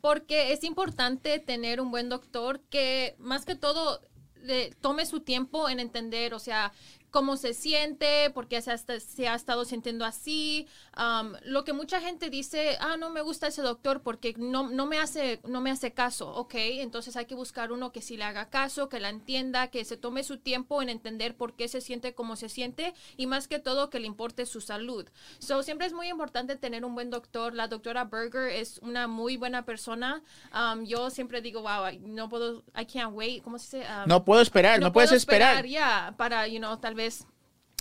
Porque 0.01 0.53
es 0.53 0.65
importante 0.65 1.39
tener 1.39 1.81
un 1.81 1.93
buen 1.93 2.09
doctor 2.09 2.61
que 2.71 3.15
más 3.19 3.45
que 3.45 3.55
todo 3.55 4.01
le 4.43 4.71
tome 4.81 5.07
su 5.07 5.21
tiempo 5.21 5.69
en 5.69 5.79
entender, 5.79 6.35
o 6.35 6.39
sea, 6.39 6.73
cómo 7.11 7.37
se 7.37 7.55
siente, 7.55 8.31
por 8.31 8.49
qué 8.49 8.61
se 8.61 8.71
ha, 8.73 8.79
se 8.79 9.29
ha 9.29 9.35
estado 9.35 9.65
sintiendo 9.65 10.05
así. 10.05 10.67
Um, 10.97 11.33
lo 11.45 11.65
que 11.65 11.73
mucha 11.73 12.01
gente 12.01 12.31
dice, 12.31 12.77
ah, 12.81 12.97
no 12.97 13.11
me 13.11 13.23
gusta 13.23 13.47
ese 13.47 13.63
doctor 13.63 14.03
porque 14.03 14.35
no, 14.37 14.69
no, 14.71 14.87
me 14.87 14.99
hace, 14.99 15.41
no 15.47 15.61
me 15.61 15.71
hace 15.71 15.93
caso. 15.93 16.29
Ok, 16.35 16.55
entonces 16.55 17.17
hay 17.17 17.27
que 17.27 17.35
buscar 17.35 17.73
uno 17.73 17.93
que 17.93 18.03
sí 18.03 18.17
le 18.17 18.25
haga 18.25 18.51
caso, 18.51 18.89
que 18.89 19.01
la 19.01 19.09
entienda, 19.09 19.69
que 19.69 19.85
se 19.85 19.97
tome 19.97 20.23
su 20.23 20.39
tiempo 20.39 20.83
en 20.83 20.89
entender 20.89 21.37
por 21.37 21.55
qué 21.55 21.69
se 21.69 21.81
siente 21.81 22.15
como 22.15 22.37
se 22.37 22.49
siente 22.49 22.95
y 23.17 23.27
más 23.27 23.49
que 23.49 23.59
todo 23.59 23.91
que 23.91 24.01
le 24.01 24.07
importe 24.07 24.45
su 24.47 24.61
salud. 24.61 25.07
So, 25.39 25.63
siempre 25.63 25.87
es 25.87 25.93
muy 25.93 26.09
importante 26.09 26.57
tener 26.57 26.85
un 26.85 26.95
buen 26.95 27.11
doctor. 27.11 27.55
La 27.55 27.69
doctora 27.69 28.05
Berger 28.05 28.51
es 28.51 28.79
una 28.79 29.07
muy 29.07 29.37
buena 29.37 29.65
persona. 29.65 30.23
Um, 30.53 30.85
yo 30.85 31.11
siempre 31.11 31.41
digo, 31.41 31.63
wow, 31.63 31.99
no 32.01 32.29
puedo, 32.29 32.65
I 32.79 32.85
can't 32.85 33.15
wait. 33.15 33.43
¿Cómo 33.43 33.59
se 33.59 33.79
dice? 33.79 33.91
Um, 33.91 34.09
no 34.09 34.25
puedo 34.25 34.43
esperar, 34.43 34.79
no, 34.79 34.87
no 34.87 34.93
puedes 34.93 35.13
esperar. 35.13 35.65
Ya, 35.65 35.71
yeah, 35.71 36.15
para, 36.17 36.47
you 36.49 36.59
know, 36.59 36.77
tal 36.77 36.95
vez 36.99 37.25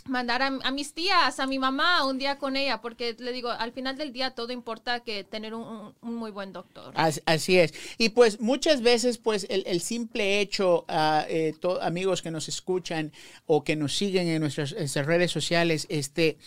mandar 0.07 0.41
a, 0.41 0.71
mis 0.71 0.93
tías, 0.93 1.39
a 1.39 1.47
mi 1.47 1.59
mamá 1.59 2.05
un 2.05 2.17
día 2.17 2.37
con 2.37 2.55
ella, 2.55 2.81
porque 2.81 3.15
le 3.19 3.31
digo, 3.31 3.49
al 3.49 3.71
final 3.71 3.97
del 3.97 4.13
día 4.13 4.31
todo 4.31 4.51
importa 4.51 5.01
que 5.01 5.23
tener 5.23 5.53
un, 5.53 5.93
muy 6.01 6.31
buen 6.31 6.53
doctor. 6.53 6.93
Así, 6.95 7.57
es. 7.57 7.73
Y 7.97 8.09
pues 8.09 8.39
muchas 8.39 8.81
veces, 8.81 9.17
pues 9.17 9.45
el, 9.49 9.81
simple 9.81 10.39
hecho, 10.39 10.85
uh, 10.87 11.69
amigos 11.81 12.21
que 12.21 12.31
nos 12.31 12.47
escuchan 12.47 13.11
o 13.45 13.63
que 13.63 13.75
nos 13.75 13.95
siguen 13.95 14.27
en 14.27 14.41
nuestras, 14.41 14.71
en 14.71 14.79
nuestras 14.79 15.05
redes 15.05 15.31
sociales, 15.31 15.85
este, 15.89 16.37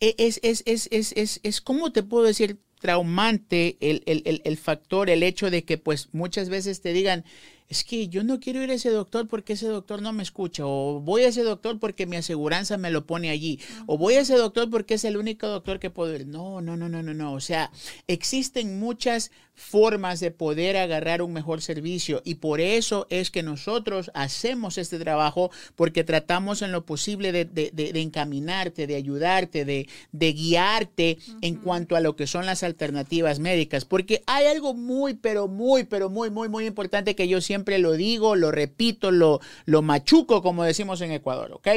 es, 0.00 0.40
es, 0.42 0.62
es, 0.66 0.88
es, 0.90 1.12
es, 1.12 1.40
es, 1.42 1.60
¿cómo 1.60 1.92
te 1.92 2.02
puedo 2.02 2.24
decir? 2.24 2.58
traumante 2.80 3.76
el, 3.80 4.02
el, 4.06 4.40
el 4.42 4.56
factor, 4.56 5.10
el 5.10 5.22
hecho 5.22 5.50
de 5.50 5.64
que 5.64 5.76
pues 5.76 6.08
muchas 6.12 6.48
veces 6.48 6.80
te 6.80 6.94
digan, 6.94 7.26
es 7.70 7.84
que 7.84 8.08
yo 8.08 8.24
no 8.24 8.40
quiero 8.40 8.60
ir 8.62 8.70
a 8.70 8.74
ese 8.74 8.90
doctor 8.90 9.28
porque 9.28 9.52
ese 9.52 9.68
doctor 9.68 10.02
no 10.02 10.12
me 10.12 10.24
escucha, 10.24 10.66
o 10.66 11.00
voy 11.00 11.22
a 11.22 11.28
ese 11.28 11.44
doctor 11.44 11.78
porque 11.78 12.04
mi 12.04 12.16
aseguranza 12.16 12.76
me 12.76 12.90
lo 12.90 13.06
pone 13.06 13.30
allí, 13.30 13.60
uh 13.60 13.74
-huh. 13.82 13.84
o 13.86 13.96
voy 13.96 14.14
a 14.14 14.20
ese 14.22 14.34
doctor 14.34 14.68
porque 14.68 14.94
es 14.94 15.04
el 15.04 15.16
único 15.16 15.46
doctor 15.46 15.78
que 15.78 15.88
puedo 15.88 16.12
ir. 16.14 16.26
No, 16.26 16.60
no, 16.60 16.76
no, 16.76 16.88
no, 16.88 17.00
no, 17.00 17.14
no. 17.14 17.32
O 17.32 17.40
sea, 17.40 17.70
existen 18.08 18.80
muchas 18.80 19.30
formas 19.54 20.20
de 20.20 20.30
poder 20.30 20.78
agarrar 20.78 21.20
un 21.20 21.32
mejor 21.34 21.60
servicio 21.60 22.22
y 22.24 22.36
por 22.36 22.60
eso 22.60 23.06
es 23.10 23.30
que 23.30 23.42
nosotros 23.42 24.10
hacemos 24.14 24.78
este 24.78 24.98
trabajo 24.98 25.50
porque 25.76 26.02
tratamos 26.02 26.62
en 26.62 26.72
lo 26.72 26.86
posible 26.86 27.30
de, 27.30 27.44
de, 27.44 27.70
de, 27.72 27.92
de 27.92 28.00
encaminarte, 28.00 28.86
de 28.86 28.96
ayudarte, 28.96 29.66
de, 29.66 29.86
guiarte 30.32 31.18
uh 31.20 31.30
-huh. 31.32 31.38
en 31.42 31.56
cuanto 31.56 31.94
a 31.94 32.00
lo 32.00 32.16
que 32.16 32.26
son 32.26 32.46
las 32.46 32.62
alternativas 32.62 33.38
médicas, 33.38 33.84
porque 33.84 34.22
hay 34.26 34.46
algo 34.46 34.72
muy, 34.72 35.14
pero 35.14 35.46
muy, 35.46 35.84
pero 35.84 36.08
muy, 36.08 36.30
muy, 36.30 36.48
muy 36.48 36.64
importante 36.66 37.14
que 37.14 37.28
yo 37.28 37.40
siempre 37.40 37.59
siempre 37.60 37.78
lo 37.78 37.92
digo, 37.92 38.36
lo 38.36 38.50
repito, 38.50 39.10
lo, 39.10 39.40
lo 39.66 39.82
machuco, 39.82 40.40
como 40.40 40.64
decimos 40.64 41.02
en 41.02 41.12
Ecuador, 41.12 41.52
¿ok? 41.52 41.68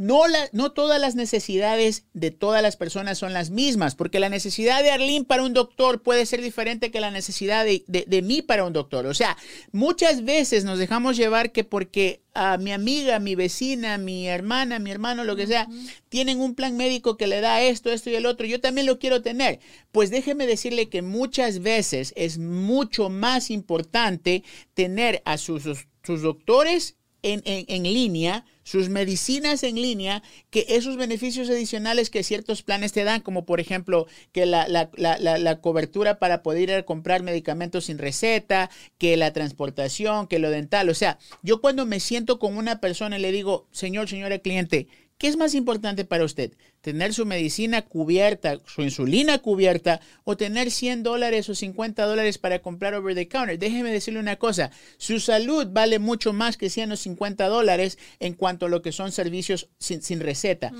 No, 0.00 0.26
la, 0.28 0.48
no, 0.52 0.72
todas 0.72 0.98
las 0.98 1.14
necesidades 1.14 2.04
de 2.14 2.30
todas 2.30 2.62
las 2.62 2.76
personas 2.76 3.18
son 3.18 3.34
las 3.34 3.50
mismas, 3.50 3.94
porque 3.94 4.18
la 4.18 4.30
necesidad 4.30 4.82
de 4.82 4.90
Arlene 4.90 5.26
para 5.26 5.42
un 5.42 5.52
doctor 5.52 6.00
puede 6.00 6.24
ser 6.24 6.40
diferente 6.40 6.90
que 6.90 7.00
la 7.00 7.10
necesidad 7.10 7.66
de, 7.66 7.84
de, 7.86 8.06
de 8.08 8.22
mí 8.22 8.40
para 8.40 8.64
un 8.64 8.72
doctor. 8.72 9.04
O 9.04 9.12
sea, 9.12 9.36
muchas 9.72 10.24
veces 10.24 10.64
nos 10.64 10.78
dejamos 10.78 11.18
llevar 11.18 11.52
que 11.52 11.64
porque 11.64 12.22
a 12.32 12.56
mi 12.56 12.72
amiga, 12.72 13.18
mi 13.18 13.34
vecina, 13.34 13.98
mi 13.98 14.26
hermana, 14.26 14.78
mi 14.78 14.90
hermano, 14.90 15.24
lo 15.24 15.36
que 15.36 15.46
sea, 15.46 15.66
uh 15.68 15.70
-huh. 15.70 15.90
tienen 16.08 16.40
un 16.40 16.54
plan 16.54 16.78
médico 16.78 17.18
que 17.18 17.26
le 17.26 17.42
da 17.42 17.60
esto, 17.60 17.92
esto 17.92 18.08
y 18.08 18.14
el 18.14 18.24
otro, 18.24 18.46
yo 18.46 18.58
también 18.58 18.86
lo 18.86 18.98
quiero 18.98 19.20
tener. 19.20 19.60
Pues 19.92 20.08
déjeme 20.10 20.46
decirle 20.46 20.88
que 20.88 21.02
muchas 21.02 21.60
veces 21.60 22.14
es 22.16 22.38
mucho 22.38 23.10
más 23.10 23.50
importante 23.50 24.44
tener 24.72 25.20
a 25.26 25.36
sus, 25.36 25.64
sus 26.02 26.22
doctores 26.22 26.96
en, 27.22 27.42
en, 27.44 27.66
en 27.68 27.82
línea, 27.82 28.46
sus 28.70 28.88
medicinas 28.88 29.64
en 29.64 29.74
línea, 29.74 30.22
que 30.50 30.64
esos 30.68 30.96
beneficios 30.96 31.50
adicionales 31.50 32.08
que 32.08 32.22
ciertos 32.22 32.62
planes 32.62 32.92
te 32.92 33.02
dan, 33.02 33.20
como 33.20 33.44
por 33.44 33.58
ejemplo 33.58 34.06
que 34.30 34.46
la, 34.46 34.68
la, 34.68 34.90
la, 34.96 35.18
la, 35.18 35.60
cobertura 35.60 36.20
para 36.20 36.44
poder 36.44 36.62
ir 36.62 36.72
a 36.74 36.84
comprar 36.84 37.24
medicamentos 37.24 37.86
sin 37.86 37.98
receta, 37.98 38.70
que 38.96 39.16
la 39.16 39.32
transportación, 39.32 40.28
que 40.28 40.38
lo 40.38 40.50
dental. 40.50 40.88
O 40.88 40.94
sea, 40.94 41.18
yo 41.42 41.60
cuando 41.60 41.84
me 41.84 41.98
siento 41.98 42.38
con 42.38 42.56
una 42.56 42.78
persona 42.78 43.18
y 43.18 43.22
le 43.22 43.32
digo, 43.32 43.66
señor, 43.72 44.08
señora 44.08 44.38
cliente, 44.38 44.86
¿Qué 45.20 45.28
es 45.28 45.36
más 45.36 45.54
importante 45.54 46.06
para 46.06 46.24
usted? 46.24 46.52
¿Tener 46.80 47.12
su 47.12 47.26
medicina 47.26 47.82
cubierta, 47.82 48.58
su 48.64 48.80
insulina 48.80 49.38
cubierta 49.38 50.00
o 50.24 50.38
tener 50.38 50.70
100 50.70 51.02
dólares 51.02 51.46
o 51.50 51.54
50 51.54 52.06
dólares 52.06 52.38
para 52.38 52.60
comprar 52.60 52.94
over 52.94 53.14
the 53.14 53.28
counter? 53.28 53.58
Déjeme 53.58 53.92
decirle 53.92 54.18
una 54.18 54.36
cosa, 54.36 54.70
su 54.96 55.20
salud 55.20 55.66
vale 55.70 55.98
mucho 55.98 56.32
más 56.32 56.56
que 56.56 56.70
100 56.70 56.92
o 56.92 56.96
50 56.96 57.48
dólares 57.48 57.98
en 58.18 58.32
cuanto 58.32 58.64
a 58.64 58.68
lo 58.70 58.80
que 58.80 58.92
son 58.92 59.12
servicios 59.12 59.68
sin, 59.78 60.20
receta. 60.20 60.72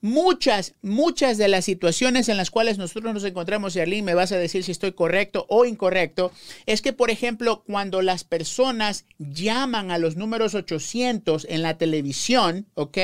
Muchas, 0.00 0.74
muchas 0.82 1.38
de 1.38 1.46
las 1.46 1.64
situaciones 1.64 2.28
en 2.28 2.36
las 2.36 2.50
cuales 2.50 2.76
nosotros 2.76 3.14
nos 3.14 3.24
encontramos, 3.24 3.76
y 3.76 3.80
Arlene 3.80 4.02
me 4.02 4.14
vas 4.14 4.32
a 4.32 4.38
decir 4.38 4.64
si 4.64 4.72
estoy 4.72 4.92
correcto 4.92 5.46
o 5.48 5.64
incorrecto, 5.64 6.32
es 6.66 6.82
que, 6.82 6.92
por 6.92 7.10
ejemplo, 7.10 7.62
cuando 7.64 8.02
las 8.02 8.24
personas 8.24 9.04
llaman 9.18 9.92
a 9.92 9.98
los 9.98 10.16
números 10.16 10.56
800 10.56 11.46
en 11.48 11.62
la 11.62 11.78
televisión, 11.78 12.66
¿ok? 12.74 12.98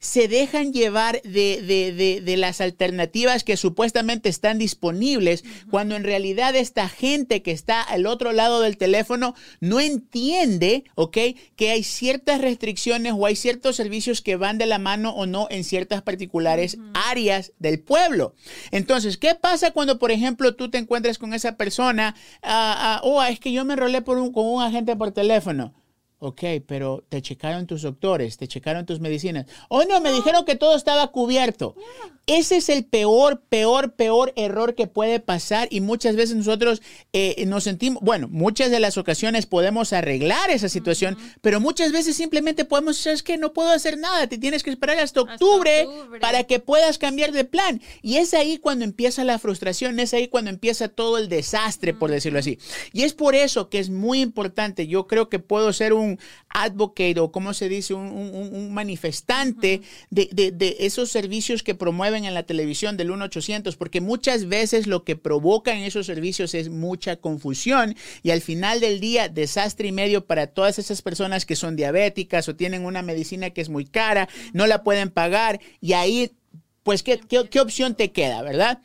se 0.00 0.28
dejan 0.28 0.72
llevar 0.72 1.20
de, 1.22 1.62
de, 1.62 1.69
las 2.36 2.60
alternativas 2.60 3.44
que 3.44 3.56
supuestamente 3.56 4.28
están 4.28 4.58
disponibles, 4.58 5.44
cuando 5.70 5.96
en 5.96 6.04
realidad 6.04 6.56
esta 6.56 6.88
gente 6.88 7.42
que 7.42 7.52
está 7.52 7.80
al 7.82 8.06
otro 8.06 8.32
lado 8.32 8.60
del 8.60 8.76
teléfono 8.76 9.34
no 9.60 9.80
entiende, 9.80 10.84
¿ok? 10.94 11.18
Que 11.56 11.70
hay 11.70 11.82
ciertas 11.82 12.40
restricciones 12.40 13.14
o 13.16 13.26
hay 13.26 13.36
ciertos 13.36 13.76
servicios 13.76 14.20
que 14.20 14.36
van 14.36 14.58
de 14.58 14.66
la 14.66 14.78
mano 14.78 15.10
o 15.10 15.26
no 15.26 15.46
en 15.50 15.64
ciertas 15.64 16.02
particulares 16.02 16.78
áreas 16.94 17.52
del 17.58 17.80
pueblo. 17.80 18.34
Entonces, 18.70 19.16
¿qué 19.16 19.34
pasa 19.34 19.70
cuando, 19.70 19.98
por 19.98 20.10
ejemplo, 20.10 20.54
tú 20.54 20.70
te 20.70 20.78
encuentras 20.78 21.18
con 21.18 21.34
esa 21.34 21.56
persona? 21.56 22.14
Ah, 22.42 23.00
oh, 23.04 23.22
es 23.22 23.40
que 23.40 23.52
yo 23.52 23.64
me 23.64 23.74
enrolé 23.74 24.02
por 24.02 24.18
un, 24.18 24.32
con 24.32 24.46
un 24.46 24.62
agente 24.62 24.96
por 24.96 25.12
teléfono. 25.12 25.74
Ok, 26.22 26.42
pero 26.66 27.02
te 27.08 27.22
checaron 27.22 27.66
tus 27.66 27.80
doctores, 27.80 28.36
te 28.36 28.46
checaron 28.46 28.84
tus 28.84 29.00
medicinas. 29.00 29.46
Oh, 29.70 29.84
no, 29.84 30.02
me 30.02 30.12
dijeron 30.12 30.44
que 30.44 30.54
todo 30.54 30.76
estaba 30.76 31.06
cubierto. 31.12 31.74
Ese 32.26 32.58
es 32.58 32.68
el 32.68 32.84
peor, 32.84 33.40
peor, 33.48 33.94
peor 33.94 34.34
error 34.36 34.74
que 34.74 34.86
puede 34.86 35.18
pasar 35.18 35.66
y 35.70 35.80
muchas 35.80 36.16
veces 36.16 36.36
nosotros 36.36 36.82
eh, 37.14 37.42
nos 37.46 37.64
sentimos, 37.64 38.02
bueno, 38.02 38.28
muchas 38.28 38.70
de 38.70 38.78
las 38.80 38.98
ocasiones 38.98 39.46
podemos 39.46 39.94
arreglar 39.94 40.50
esa 40.50 40.68
situación, 40.68 41.16
pero 41.40 41.58
muchas 41.58 41.90
veces 41.90 42.16
simplemente 42.16 42.66
podemos, 42.66 42.98
¿sabes 42.98 43.22
que 43.22 43.38
No 43.38 43.54
puedo 43.54 43.70
hacer 43.70 43.98
nada, 43.98 44.26
te 44.26 44.36
tienes 44.36 44.62
que 44.62 44.70
esperar 44.70 44.98
hasta 44.98 45.22
octubre, 45.22 45.88
para 46.20 46.44
que 46.44 46.60
puedas 46.60 46.98
cambiar 46.98 47.32
de 47.32 47.44
plan. 47.44 47.80
Y 48.02 48.18
es 48.18 48.34
ahí 48.34 48.58
cuando 48.58 48.84
empieza 48.84 49.24
la 49.24 49.38
frustración, 49.38 49.98
es 49.98 50.12
ahí 50.12 50.28
cuando 50.28 50.50
empieza 50.50 50.88
todo 50.88 51.16
el 51.16 51.30
desastre, 51.30 51.94
por 51.94 52.10
decirlo 52.10 52.38
así. 52.38 52.58
Y 52.92 53.02
es 53.04 53.14
por 53.14 53.34
eso 53.34 53.70
que 53.70 53.78
es 53.78 53.88
muy 53.88 54.20
importante, 54.20 54.86
yo 54.86 55.06
creo 55.06 55.30
que 55.30 55.38
puedo 55.38 55.72
ser 55.72 55.94
un 55.94 56.09
advocate 56.48 57.18
o 57.20 57.30
como 57.30 57.54
se 57.54 57.68
dice, 57.68 57.94
un, 57.94 58.72
manifestante 58.72 59.82
de, 60.10 60.76
esos 60.80 61.10
servicios 61.10 61.62
que 61.62 61.74
promueven 61.74 62.24
en 62.24 62.34
la 62.34 62.42
televisión 62.42 62.96
del 62.96 63.10
1-800, 63.10 63.76
porque 63.76 64.00
muchas 64.00 64.46
veces 64.46 64.86
lo 64.86 65.04
que 65.04 65.16
provoca 65.16 65.72
en 65.72 65.84
esos 65.84 66.06
servicios 66.06 66.54
es 66.54 66.68
mucha 66.68 67.16
confusión 67.16 67.96
y 68.22 68.30
al 68.30 68.40
final 68.40 68.80
del 68.80 69.00
día 69.00 69.28
desastre 69.28 69.88
y 69.88 69.92
medio 69.92 70.26
para 70.26 70.48
todas 70.48 70.78
esas 70.78 71.02
personas 71.02 71.46
que 71.46 71.56
son 71.56 71.76
diabéticas 71.76 72.48
o 72.48 72.56
tienen 72.56 72.84
una 72.84 73.02
medicina 73.02 73.50
que 73.50 73.60
es 73.60 73.68
muy 73.68 73.84
cara, 73.84 74.28
no 74.52 74.66
la 74.66 74.82
pueden 74.82 75.10
pagar 75.10 75.60
y 75.80 75.92
ahí 75.92 76.32
pues, 76.82 77.02
¿qué, 77.02 77.20
qué, 77.20 77.60
opción 77.60 77.94
te 77.94 78.10
queda, 78.10 78.42
verdad? 78.42 78.80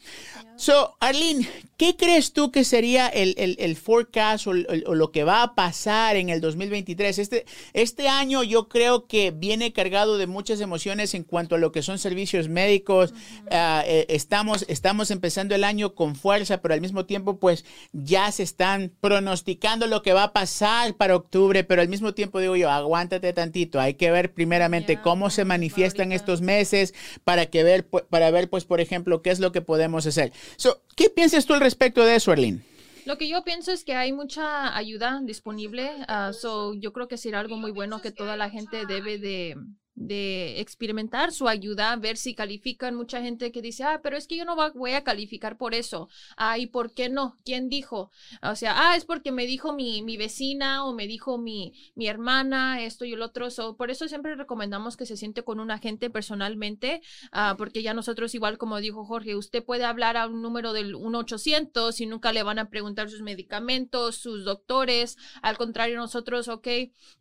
So, 0.57 0.95
Arlene, 0.99 1.47
¿qué 1.77 1.97
crees 1.97 2.31
tú 2.31 2.51
que 2.51 2.63
sería 2.63 3.07
el, 3.07 3.35
el, 3.37 3.75
forecast 3.75 4.47
o, 4.47 4.53
lo 4.53 5.11
que 5.11 5.23
va 5.23 5.43
a 5.43 5.55
pasar 5.55 6.15
en 6.15 6.29
el 6.29 6.39
2023? 6.39 7.19
Este, 7.19 7.45
este 7.73 8.07
año 8.07 8.43
yo 8.43 8.69
creo 8.69 9.07
que 9.07 9.31
viene 9.31 9.73
cargado 9.73 10.17
de 10.17 10.27
muchas 10.27 10.61
emociones 10.61 11.13
en 11.13 11.23
cuanto 11.23 11.55
a 11.55 11.57
lo 11.57 11.71
que 11.71 11.81
son 11.81 11.99
servicios 11.99 12.47
médicos. 12.47 13.13
Ah, 13.51 13.83
eh, 13.85 14.05
estamos, 14.09 14.65
estamos 14.69 15.11
empezando 15.11 15.53
el 15.53 15.63
año 15.63 15.95
con 15.95 16.15
fuerza, 16.15 16.61
pero 16.61 16.73
al 16.73 16.81
mismo 16.81 17.05
tiempo 17.05 17.39
pues 17.39 17.65
ya 17.91 18.31
se 18.31 18.43
están 18.43 18.93
pronosticando 19.01 19.87
lo 19.87 20.01
que 20.01 20.13
va 20.13 20.23
a 20.23 20.33
pasar 20.33 20.95
para 20.95 21.15
octubre, 21.15 21.63
pero 21.63 21.81
al 21.81 21.89
mismo 21.89 22.13
tiempo 22.13 22.39
digo 22.39 22.55
yo, 22.55 22.69
aguántate 22.69 23.33
tantito, 23.33 23.81
hay 23.81 23.95
que 23.95 24.11
ver 24.11 24.33
primeramente 24.33 25.01
cómo 25.01 25.29
se 25.29 25.43
manifiestan 25.43 26.11
estos 26.13 26.41
meses 26.41 26.93
para, 27.23 27.47
que 27.47 27.63
ver, 27.63 27.85
para 27.85 28.31
ver 28.31 28.49
pues 28.49 28.63
por 28.63 28.79
ejemplo 28.79 29.21
qué 29.21 29.31
es 29.31 29.39
lo 29.39 29.51
que 29.51 29.61
podemos 29.61 30.05
hacer. 30.05 30.31
So, 30.55 30.81
¿Qué 30.95 31.09
piensas 31.09 31.45
tú 31.45 31.53
al 31.53 31.59
respecto 31.65 32.05
de 32.05 32.15
eso, 32.15 32.31
Arlene? 32.31 32.63
Lo 33.05 33.17
que 33.17 33.27
yo 33.27 33.43
pienso 33.43 33.71
es 33.71 33.83
que 33.83 33.93
hay 33.93 34.11
mucha 34.13 34.75
ayuda 34.75 35.21
disponible. 35.23 35.91
Uh, 36.09 36.33
so 36.33 36.73
yo 36.73 36.91
creo 36.91 37.07
que 37.07 37.17
será 37.17 37.39
algo 37.39 37.57
muy 37.57 37.71
bueno 37.71 38.01
que 38.01 38.11
toda 38.11 38.35
la 38.35 38.49
gente 38.49 38.85
debe 38.85 39.19
de, 39.19 39.55
de 39.95 40.59
experimentar 40.59 41.31
su 41.31 41.47
ayuda, 41.47 41.95
ver 41.95 42.17
si 42.17 42.35
califican. 42.35 42.95
Mucha 42.95 43.21
gente 43.21 43.51
que 43.51 43.61
dice, 43.61 43.83
ah, 43.83 44.01
pero 44.03 44.17
es 44.17 44.27
que 44.27 44.35
yo 44.35 44.45
no 44.45 44.55
voy 44.73 44.91
a 44.91 45.03
calificar 45.03 45.57
por 45.57 45.73
eso. 45.73 46.09
Ah, 46.37 46.57
¿y 46.57 46.67
por 46.67 46.93
qué 46.93 47.09
no? 47.09 47.37
¿Quién 47.45 47.69
dijo? 47.69 48.11
O 48.41 48.55
sea, 48.55 48.73
ah, 48.75 48.95
es 48.95 49.05
porque 49.05 49.31
me 49.31 49.45
dijo 49.45 49.73
mi, 49.73 50.01
mi 50.03 50.17
vecina 50.17 50.85
o 50.85 50.93
me 50.93 51.07
dijo 51.07 51.37
mi, 51.37 51.73
mi 51.95 52.07
hermana, 52.07 52.81
esto 52.81 53.05
y 53.05 53.13
el 53.13 53.21
otro. 53.21 53.47
por 53.77 53.89
eso 53.89 54.07
siempre 54.07 54.35
recomendamos 54.35 54.97
que 54.97 55.05
se 55.05 55.17
siente 55.17 55.43
con 55.43 55.59
un 55.59 55.71
agente 55.71 56.09
personalmente, 56.09 57.01
ah, 57.31 57.55
porque 57.57 57.81
ya 57.81 57.93
nosotros, 57.93 58.35
igual 58.35 58.57
como 58.57 58.79
dijo 58.79 59.05
Jorge, 59.05 59.35
usted 59.35 59.63
puede 59.63 59.85
hablar 59.85 60.17
a 60.17 60.27
un 60.27 60.41
número 60.41 60.73
del 60.73 60.95
1-800 60.95 61.99
y 62.01 62.05
nunca 62.05 62.33
le 62.33 62.43
van 62.43 62.59
a 62.59 62.69
preguntar 62.69 63.09
sus 63.09 63.21
medicamentos, 63.21 64.17
sus 64.17 64.43
doctores. 64.43 65.17
Al 65.41 65.57
contrario, 65.57 65.97
nosotros, 65.97 66.47
ok, 66.47 66.67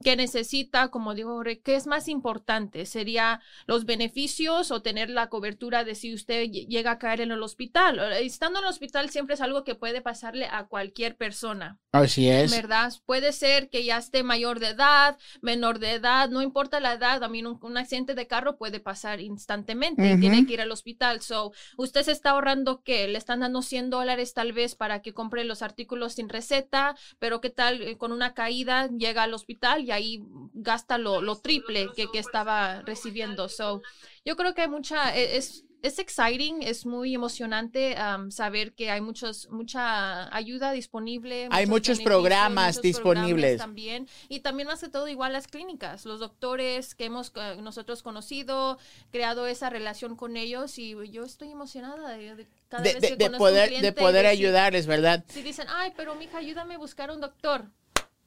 ¿qué 0.02 0.16
necesita? 0.16 0.88
Como 0.90 1.14
dijo 1.14 1.31
Jorge, 1.31 1.61
¿qué 1.61 1.76
es 1.76 1.87
más 1.87 2.09
importante? 2.09 2.63
Sería 2.85 3.40
los 3.66 3.85
beneficios 3.85 4.71
o 4.71 4.83
tener 4.83 5.11
la 5.11 5.28
cobertura 5.28 5.85
de 5.85 5.94
si 5.94 6.14
usted 6.14 6.50
llega 6.50 6.92
a 6.92 6.99
caer 6.99 7.21
en 7.21 7.33
el 7.33 7.42
hospital. 7.42 8.00
Estando 8.14 8.59
en 8.59 8.64
el 8.64 8.71
hospital 8.71 9.11
siempre 9.11 9.35
es 9.35 9.40
algo 9.40 9.64
que 9.64 9.75
puede 9.75 10.00
pasarle 10.00 10.47
a 10.47 10.66
cualquier 10.66 11.16
persona. 11.16 11.78
Así 11.94 12.28
es. 12.28 12.50
¿Verdad? 12.50 12.92
Puede 13.06 13.32
ser 13.32 13.70
que 13.70 13.84
ya 13.84 13.98
esté 13.98 14.24
mayor 14.24 14.58
de 14.58 14.70
edad, 14.70 15.16
menor 15.42 15.78
de 15.78 15.92
edad, 15.92 16.28
no 16.28 16.42
importa 16.42 16.80
la 16.80 16.94
edad, 16.94 17.20
también 17.20 17.46
un, 17.46 17.76
accidente 17.78 18.16
de 18.16 18.26
carro 18.26 18.56
puede 18.56 18.80
pasar 18.80 19.20
instantemente, 19.20 20.16
tiene 20.16 20.44
que 20.44 20.54
ir 20.54 20.60
al 20.60 20.72
hospital. 20.72 21.20
So, 21.20 21.52
usted 21.76 22.02
se 22.02 22.10
está 22.10 22.30
ahorrando 22.30 22.82
que 22.82 23.06
le 23.06 23.16
están 23.16 23.40
dando 23.40 23.62
100 23.62 23.90
dólares 23.90 24.34
tal 24.34 24.52
vez 24.52 24.74
para 24.74 25.02
que 25.02 25.14
compre 25.14 25.44
los 25.44 25.62
artículos 25.62 26.14
sin 26.14 26.28
receta, 26.28 26.96
pero 27.20 27.40
qué 27.40 27.50
tal 27.50 27.80
eh, 27.80 27.96
con 27.96 28.10
una 28.10 28.34
caída 28.34 28.88
llega 28.88 29.22
al 29.22 29.34
hospital 29.34 29.84
y 29.84 29.92
ahí 29.92 30.24
gasta 30.52 30.98
lo, 30.98 31.22
lo 31.22 31.36
triple 31.36 31.90
que, 31.94 32.08
que 32.10 32.18
estaba 32.18 32.82
recibiendo. 32.82 33.48
So, 33.48 33.82
yo 34.24 34.34
creo 34.34 34.52
que 34.52 34.62
hay 34.62 34.68
mucha, 34.68 35.16
e, 35.16 35.36
es, 35.36 35.64
es 35.85 35.99
exciting, 35.99 36.62
es 36.62 36.87
muy 36.87 37.14
emocionante 37.14 37.95
saber 38.31 38.73
que 38.73 38.91
hay 38.91 39.03
muchos, 39.03 39.50
mucha 39.50 40.35
ayuda 40.35 40.73
disponible. 40.73 41.49
Hay 41.50 41.67
muchos 41.67 42.00
programas 42.00 42.81
disponibles. 42.81 43.59
también. 43.59 44.09
Y 44.31 44.41
también 44.41 44.67
más 44.67 44.81
que 44.81 44.88
todo 44.88 45.09
igual 45.09 45.35
las 45.35 45.47
clínicas, 45.47 46.07
los 46.07 46.21
doctores 46.21 46.95
que 46.95 47.05
hemos 47.05 47.33
eh, 47.37 47.59
nosotros 47.61 48.03
conocido, 48.03 48.79
creado 49.12 49.47
esa 49.47 49.69
relación 49.69 50.17
con 50.17 50.38
ellos 50.38 50.79
y 50.79 50.97
yo 51.11 51.25
estoy 51.25 51.50
emocionada 51.50 52.12
de, 52.12 52.47
cada 52.69 52.83
vez 52.83 52.97
que 52.97 53.31
poder, 53.31 53.83
de 53.83 53.93
poder 53.93 54.25
ayudarles, 54.25 54.87
¿verdad? 54.87 55.23
Si 55.29 55.43
dicen, 55.43 55.67
ay, 55.69 55.93
pero 55.95 56.14
mija, 56.14 56.38
ayúdame 56.38 56.76
a 56.76 56.79
buscar 56.79 57.11
un 57.11 57.21
doctor. 57.21 57.67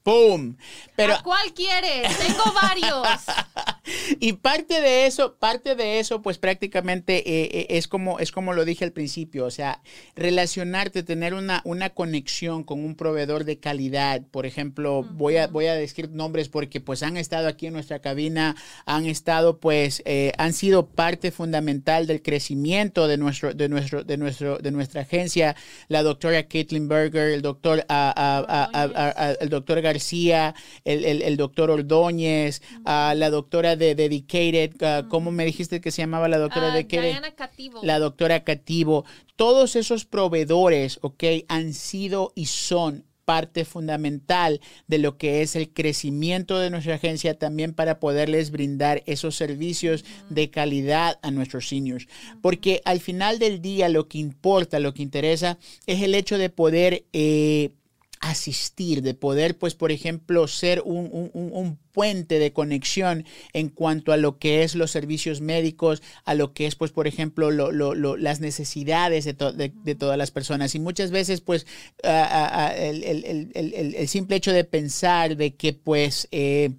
¡Pum! 0.04 0.56
Pero, 0.94 1.14
¿A 1.14 1.22
cuál 1.24 1.52
quieres? 1.52 2.16
Tengo 2.18 2.44
varios. 2.52 3.24
y 4.20 4.34
parte 4.34 4.80
de 4.80 5.06
eso, 5.06 5.36
parte 5.36 5.74
de 5.74 5.98
eso, 6.00 6.22
pues 6.22 6.38
prácticamente 6.38 7.18
eh, 7.18 7.48
eh, 7.52 7.66
es, 7.70 7.88
como, 7.88 8.18
es 8.18 8.32
como 8.32 8.52
lo 8.52 8.64
dije 8.64 8.84
al 8.84 8.92
principio, 8.92 9.44
o 9.44 9.50
sea, 9.50 9.82
relacionarte, 10.16 11.02
tener 11.02 11.34
una, 11.34 11.62
una 11.64 11.90
conexión 11.90 12.64
con 12.64 12.84
un 12.84 12.94
proveedor 12.94 13.44
de 13.44 13.58
calidad. 13.58 14.22
Por 14.30 14.46
ejemplo, 14.46 15.02
voy, 15.02 15.36
a, 15.36 15.46
voy 15.46 15.66
a 15.66 15.74
decir 15.74 16.10
nombres 16.10 16.48
porque 16.48 16.80
pues 16.80 17.02
han 17.02 17.16
estado 17.16 17.48
aquí 17.48 17.66
en 17.66 17.72
nuestra 17.72 18.00
cabina, 18.00 18.56
han 18.86 19.06
estado 19.06 19.58
pues, 19.58 20.02
eh, 20.04 20.32
han 20.38 20.52
sido 20.52 20.86
parte 20.86 21.30
fundamental 21.30 22.06
del 22.06 22.22
crecimiento 22.22 23.08
de, 23.08 23.16
nuestro, 23.16 23.54
de, 23.54 23.68
nuestro, 23.68 24.04
de, 24.04 24.16
nuestro, 24.16 24.58
de 24.58 24.70
nuestra 24.70 25.02
agencia, 25.02 25.56
la 25.88 26.02
doctora 26.02 26.44
Caitlin 26.44 26.88
Berger, 26.88 27.30
el 27.30 27.42
doctor, 27.42 27.84
el 27.88 29.48
doctor 29.48 29.80
García, 29.80 29.98
García, 29.98 30.54
el, 30.84 31.36
doctor 31.36 31.70
Ordóñez, 31.70 32.62
la 32.84 33.30
doctora 33.30 33.76
de 33.78 33.94
Dedicated, 33.94 35.06
¿cómo 35.08 35.30
me 35.30 35.44
dijiste 35.44 35.80
que 35.80 35.90
se 35.90 36.02
llamaba 36.02 36.28
la 36.28 36.38
doctora 36.38 36.66
de 36.66 36.84
Dedicated? 36.84 37.34
Cativo. 37.34 37.80
La 37.82 37.98
doctora 37.98 38.44
Cativo. 38.44 39.04
Todos 39.36 39.76
esos 39.76 40.04
proveedores, 40.04 40.98
ok, 41.02 41.24
han 41.48 41.72
sido 41.72 42.32
y 42.34 42.46
son 42.46 43.04
parte 43.28 43.66
fundamental 43.66 44.58
de 44.86 44.96
lo 44.96 45.18
que 45.18 45.42
es 45.42 45.54
el 45.54 45.68
crecimiento 45.68 46.58
de 46.58 46.70
nuestra 46.70 46.94
agencia 46.94 47.38
también 47.38 47.74
para 47.74 48.00
poderles 48.00 48.50
brindar 48.50 49.02
esos 49.04 49.36
servicios 49.36 50.06
de 50.30 50.48
calidad 50.48 51.18
a 51.20 51.30
nuestros 51.30 51.68
seniors. 51.68 52.08
Porque 52.40 52.80
al 52.86 53.00
final 53.00 53.38
del 53.38 53.60
día 53.60 53.90
lo 53.90 54.08
que 54.08 54.16
importa, 54.16 54.80
lo 54.80 54.94
que 54.94 55.02
interesa 55.02 55.58
es 55.86 56.00
el 56.00 56.14
hecho 56.14 56.38
de 56.38 56.48
poder 56.48 57.04
eh, 57.12 57.72
asistir, 58.20 59.02
de 59.02 59.14
poder, 59.14 59.56
pues, 59.56 59.74
por 59.74 59.92
ejemplo, 59.92 60.48
ser 60.48 60.82
un, 60.84 61.30
un, 61.32 61.78
puente 61.92 62.38
de 62.38 62.52
conexión 62.52 63.24
en 63.52 63.68
cuanto 63.70 64.12
a 64.12 64.16
lo 64.16 64.38
que 64.38 64.62
es 64.62 64.76
los 64.76 64.92
servicios 64.92 65.40
médicos, 65.40 66.00
a 66.24 66.34
lo 66.34 66.52
que 66.52 66.66
es, 66.66 66.76
pues, 66.76 66.92
por 66.92 67.08
ejemplo, 67.08 67.50
lo, 67.50 67.72
lo, 67.72 68.16
las 68.16 68.40
necesidades 68.40 69.24
de, 69.24 69.34
de, 69.34 69.94
todas 69.96 70.16
las 70.16 70.30
personas. 70.30 70.74
Y 70.76 70.78
muchas 70.78 71.10
veces, 71.10 71.40
pues, 71.40 71.66
el, 72.02 73.02
el, 73.04 73.50
el, 73.54 73.94
el, 73.94 74.08
simple 74.08 74.36
hecho 74.36 74.52
de 74.52 74.64
pensar 74.64 75.36
de 75.36 75.54
que, 75.56 75.72
pues, 75.72 76.28
eh, 76.30 76.70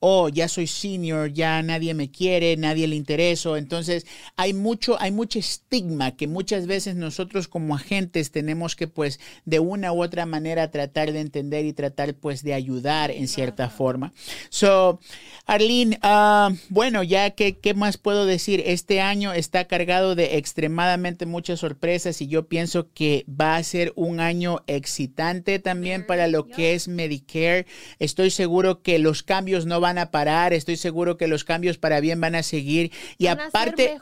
oh, 0.00 0.28
ya 0.28 0.48
soy 0.48 0.66
senior, 0.66 1.32
ya 1.32 1.62
nadie 1.62 1.94
me 1.94 2.10
quiere, 2.10 2.56
nadie 2.56 2.86
le 2.86 2.96
intereso. 2.96 3.56
Entonces, 3.56 4.06
hay 4.36 4.52
mucho, 4.52 5.00
hay 5.00 5.10
mucho 5.10 5.38
estigma 5.38 6.16
que 6.16 6.26
muchas 6.26 6.66
veces 6.66 6.96
nosotros 6.96 7.48
como 7.48 7.74
agentes 7.74 8.30
tenemos 8.30 8.76
que, 8.76 8.88
pues, 8.88 9.20
de 9.44 9.60
una 9.60 9.92
u 9.92 10.02
otra 10.02 10.26
manera 10.26 10.70
tratar 10.70 11.12
de 11.12 11.20
entender 11.20 11.64
y 11.64 11.72
tratar, 11.72 12.14
pues, 12.14 12.42
de 12.42 12.54
ayudar 12.54 13.10
en 13.10 13.28
cierta 13.28 13.70
forma. 13.70 14.12
So, 14.50 15.00
Arlene, 15.46 15.98
uh, 16.02 16.54
bueno, 16.68 17.02
ya 17.02 17.30
que, 17.30 17.58
¿qué 17.58 17.74
más 17.74 17.96
puedo 17.96 18.26
decir? 18.26 18.62
Este 18.66 19.00
año 19.00 19.32
está 19.32 19.66
cargado 19.66 20.14
de 20.14 20.36
extremadamente 20.36 21.26
muchas 21.26 21.60
sorpresas 21.60 22.20
y 22.20 22.26
yo 22.26 22.48
pienso 22.48 22.92
que 22.92 23.24
va 23.28 23.56
a 23.56 23.62
ser 23.62 23.92
un 23.96 24.20
año 24.20 24.62
excitante 24.66 25.58
también 25.58 26.06
para 26.06 26.26
lo 26.26 26.46
que 26.46 26.74
es 26.74 26.88
Medicare. 26.88 27.66
Estoy 27.98 28.30
seguro 28.30 28.82
que 28.82 28.98
los 28.98 29.22
cambios 29.22 29.57
no 29.66 29.80
van 29.80 29.98
a 29.98 30.10
parar, 30.10 30.52
estoy 30.52 30.76
seguro 30.76 31.16
que 31.16 31.28
los 31.28 31.44
cambios 31.44 31.78
para 31.78 32.00
bien 32.00 32.20
van 32.20 32.34
a 32.34 32.42
seguir 32.42 32.92
y 33.18 33.26
aparte 33.26 33.98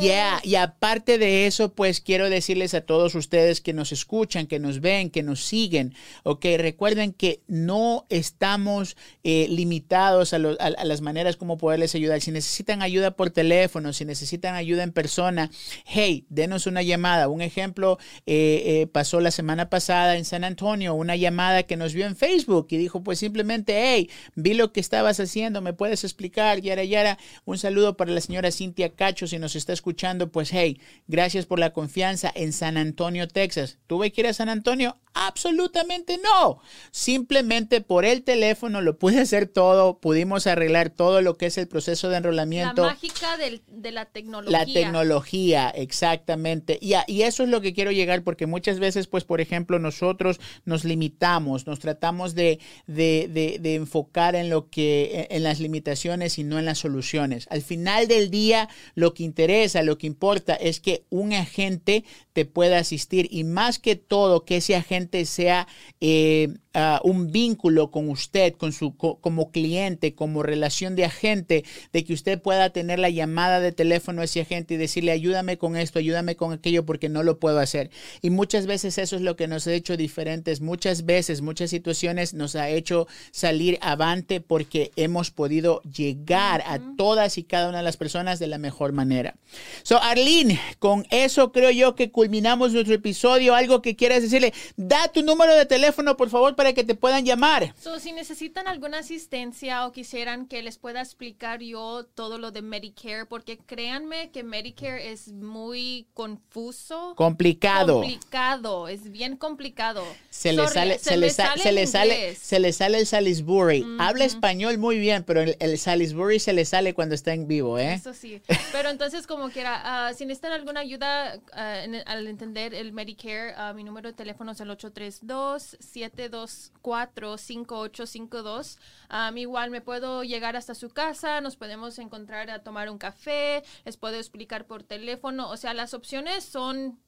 ya 0.00 0.40
y 0.42 0.54
aparte 0.54 1.18
de 1.18 1.46
eso, 1.46 1.72
pues 1.74 2.00
quiero 2.00 2.30
decirles 2.30 2.74
a 2.74 2.80
todos 2.80 3.14
ustedes 3.14 3.60
que 3.60 3.72
nos 3.72 3.92
escuchan, 3.92 4.46
que 4.46 4.58
nos 4.58 4.80
ven, 4.80 5.10
que 5.10 5.22
nos 5.22 5.44
siguen, 5.44 5.94
ok, 6.22 6.44
recuerden 6.58 7.12
que 7.12 7.42
no 7.46 8.06
estamos 8.08 8.96
eh, 9.24 9.46
limitados 9.48 10.32
a, 10.32 10.38
las 10.38 11.00
maneras 11.00 11.36
como 11.36 11.58
poderles 11.58 11.94
ayudar. 11.94 12.20
Si 12.20 12.30
necesitan 12.30 12.82
ayuda 12.82 13.12
por 13.12 13.30
teléfono, 13.30 13.92
si 13.92 14.04
necesitan 14.04 14.54
ayuda 14.54 14.82
en 14.82 14.92
persona, 14.92 15.50
hey, 15.84 16.24
denos 16.28 16.66
una 16.66 16.82
llamada. 16.82 17.28
Un 17.28 17.42
ejemplo 17.42 17.98
eh, 18.26 18.62
eh, 18.64 18.86
pasó 18.86 19.20
la 19.20 19.30
semana 19.30 19.68
pasada 19.70 20.16
en 20.16 20.24
San 20.24 20.44
Antonio, 20.44 20.94
una 20.94 21.16
llamada 21.16 21.62
que 21.64 21.76
nos 21.76 21.94
vio 21.94 22.06
en 22.06 22.16
Facebook 22.16 22.68
y 22.70 22.76
dijo 22.76 23.02
pues 23.02 23.18
simplemente, 23.18 23.74
hey, 23.76 24.10
vi 24.34 24.54
lo 24.54 24.72
que 24.72 24.77
estabas 24.80 25.20
haciendo? 25.20 25.60
¿Me 25.60 25.72
puedes 25.72 26.04
explicar? 26.04 26.60
Yara 26.60 26.84
Yara, 26.84 27.18
un 27.44 27.58
saludo 27.58 27.96
para 27.96 28.12
la 28.12 28.20
señora 28.20 28.50
Cintia 28.50 28.94
Cacho, 28.94 29.26
si 29.26 29.38
nos 29.38 29.56
está 29.56 29.72
escuchando, 29.72 30.30
pues 30.30 30.50
hey, 30.52 30.80
gracias 31.06 31.46
por 31.46 31.58
la 31.58 31.72
confianza 31.72 32.30
en 32.34 32.52
San 32.52 32.76
Antonio, 32.76 33.28
Texas. 33.28 33.78
¿Tuve 33.86 34.12
que 34.12 34.22
ir 34.22 34.26
a 34.26 34.32
San 34.32 34.48
Antonio? 34.48 34.96
Absolutamente 35.14 36.18
no. 36.22 36.60
Simplemente 36.92 37.80
por 37.80 38.04
el 38.04 38.22
teléfono 38.22 38.80
lo 38.82 38.98
pude 38.98 39.20
hacer 39.20 39.46
todo, 39.46 39.98
pudimos 39.98 40.46
arreglar 40.46 40.90
todo 40.90 41.22
lo 41.22 41.36
que 41.36 41.46
es 41.46 41.58
el 41.58 41.66
proceso 41.66 42.08
de 42.08 42.18
enrolamiento. 42.18 42.82
La 42.82 42.92
mágica 42.92 43.36
de 43.36 43.92
la 43.92 44.04
tecnología. 44.06 44.58
La 44.58 44.64
tecnología, 44.64 45.70
exactamente. 45.70 46.78
Y, 46.80 46.94
y 47.08 47.22
eso 47.22 47.42
es 47.42 47.48
lo 47.48 47.60
que 47.60 47.72
quiero 47.72 47.90
llegar 47.90 48.22
porque 48.22 48.46
muchas 48.46 48.78
veces, 48.78 49.08
pues, 49.08 49.24
por 49.24 49.40
ejemplo, 49.40 49.78
nosotros 49.78 50.40
nos 50.64 50.84
limitamos, 50.84 51.66
nos 51.66 51.80
tratamos 51.80 52.34
de, 52.34 52.60
de, 52.86 53.28
de, 53.28 53.58
de 53.60 53.74
enfocar 53.74 54.36
en 54.36 54.50
lo 54.50 54.67
que 54.68 55.26
en 55.30 55.42
las 55.42 55.60
limitaciones 55.60 56.38
y 56.38 56.44
no 56.44 56.58
en 56.58 56.64
las 56.64 56.78
soluciones. 56.78 57.46
Al 57.50 57.62
final 57.62 58.08
del 58.08 58.30
día, 58.30 58.68
lo 58.94 59.14
que 59.14 59.24
interesa, 59.24 59.82
lo 59.82 59.98
que 59.98 60.06
importa 60.06 60.54
es 60.54 60.80
que 60.80 61.04
un 61.10 61.32
agente 61.32 62.04
te 62.32 62.44
pueda 62.44 62.78
asistir 62.78 63.28
y 63.30 63.44
más 63.44 63.78
que 63.78 63.96
todo 63.96 64.44
que 64.44 64.58
ese 64.58 64.76
agente 64.76 65.24
sea 65.24 65.66
eh, 66.00 66.54
un 67.02 67.32
vínculo 67.32 67.90
con 67.90 68.08
usted, 68.08 68.54
con 68.54 68.72
su, 68.72 68.96
como 68.96 69.50
cliente, 69.50 70.14
como 70.14 70.42
relación 70.42 70.96
de 70.96 71.04
agente, 71.04 71.64
de 71.92 72.04
que 72.04 72.12
usted 72.12 72.40
pueda 72.40 72.70
tener 72.70 72.98
la 72.98 73.10
llamada 73.10 73.60
de 73.60 73.72
teléfono 73.72 74.20
a 74.20 74.24
ese 74.24 74.40
agente 74.40 74.74
y 74.74 74.76
decirle, 74.76 75.12
ayúdame 75.12 75.58
con 75.58 75.76
esto, 75.76 75.98
ayúdame 75.98 76.36
con 76.36 76.52
aquello, 76.52 76.84
porque 76.84 77.08
no 77.08 77.22
lo 77.22 77.38
puedo 77.38 77.58
hacer. 77.58 77.90
Y 78.22 78.30
muchas 78.30 78.66
veces 78.66 78.98
eso 78.98 79.16
es 79.16 79.22
lo 79.22 79.36
que 79.36 79.48
nos 79.48 79.66
ha 79.66 79.72
hecho 79.72 79.96
diferentes. 79.96 80.60
Muchas 80.60 81.04
veces, 81.04 81.42
muchas 81.42 81.70
situaciones 81.70 82.34
nos 82.34 82.54
ha 82.54 82.68
hecho 82.68 83.06
salir 83.30 83.78
avante 83.80 84.40
porque 84.40 84.92
hemos 84.96 85.30
podido 85.30 85.82
llegar 85.82 86.62
a 86.66 86.78
todas 86.96 87.38
y 87.38 87.44
cada 87.44 87.68
una 87.68 87.78
de 87.78 87.84
las 87.84 87.96
personas 87.96 88.38
de 88.38 88.46
la 88.46 88.58
mejor 88.58 88.92
manera. 88.92 89.36
So, 89.82 90.00
Arlene, 90.00 90.60
con 90.78 91.06
eso 91.10 91.52
creo 91.52 91.70
yo 91.70 91.94
que 91.94 92.10
culminamos 92.10 92.72
nuestro 92.72 92.94
episodio. 92.94 93.54
Algo 93.54 93.82
que 93.82 93.96
quieras 93.96 94.22
decirle, 94.22 94.52
da 94.76 95.08
tu 95.08 95.22
número 95.22 95.54
de 95.54 95.66
teléfono, 95.66 96.16
por 96.16 96.30
favor, 96.30 96.54
para 96.58 96.72
que 96.72 96.82
te 96.82 96.96
puedan 96.96 97.24
llamar. 97.24 97.72
So, 97.80 98.00
si 98.00 98.10
necesitan 98.10 98.66
alguna 98.66 98.98
asistencia 98.98 99.86
o 99.86 99.92
quisieran 99.92 100.48
que 100.48 100.60
les 100.60 100.76
pueda 100.76 101.00
explicar 101.00 101.60
yo 101.62 102.04
todo 102.16 102.36
lo 102.36 102.50
de 102.50 102.62
Medicare, 102.62 103.26
porque 103.26 103.58
créanme 103.58 104.32
que 104.32 104.42
Medicare 104.42 105.12
es 105.12 105.28
muy 105.28 106.08
confuso. 106.14 107.14
Complicado. 107.14 108.00
Complicado, 108.00 108.88
es 108.88 109.12
bien 109.12 109.36
complicado. 109.36 110.02
Se 110.30 110.52
le 110.52 110.66
sale, 110.66 110.98
se, 110.98 111.16
le, 111.16 111.30
sale, 111.30 111.62
se 111.62 111.70
le 111.70 111.86
sale, 111.86 112.34
se 112.34 112.58
le 112.58 112.72
sale 112.72 112.98
el 112.98 113.06
Salisbury. 113.06 113.86
Habla 114.00 114.24
español 114.24 114.78
muy 114.78 114.98
bien, 114.98 115.22
pero 115.22 115.42
el, 115.42 115.78
Salisbury 115.78 116.40
se 116.40 116.54
le 116.54 116.64
sale 116.64 116.92
cuando 116.92 117.14
está 117.14 117.34
en 117.34 117.46
vivo, 117.46 117.78
¿eh? 117.78 117.94
Eso 117.94 118.12
sí. 118.12 118.42
Pero 118.72 118.90
entonces, 118.90 119.28
como 119.28 119.50
quiera, 119.50 120.10
uh, 120.10 120.16
si 120.16 120.26
necesitan 120.26 120.50
alguna 120.50 120.80
ayuda 120.80 121.38
ah, 121.52 121.84
al 122.06 122.26
entender 122.26 122.74
el 122.74 122.92
Medicare, 122.92 123.54
uh, 123.54 123.74
mi 123.74 123.84
número 123.84 124.08
de 124.08 124.14
teléfono 124.14 124.50
es 124.50 124.60
el 124.60 124.70
832 124.70 125.76
72 125.78 126.47
5852 126.48 128.78
Um, 129.10 129.38
igual 129.38 129.70
me 129.70 129.80
puedo 129.80 130.22
llegar 130.22 130.56
hasta 130.56 130.74
su 130.74 130.90
casa, 130.90 131.40
nos 131.40 131.56
podemos 131.56 131.98
encontrar 131.98 132.50
a 132.50 132.62
tomar 132.62 132.90
un 132.90 132.98
café, 132.98 133.62
les 133.84 133.96
puedo 133.96 134.16
explicar 134.16 134.66
por 134.66 134.82
teléfono. 134.82 135.50
O 135.50 135.56
sea, 135.56 135.72
las 135.72 135.94
opciones 135.94 136.44
son 136.44 136.98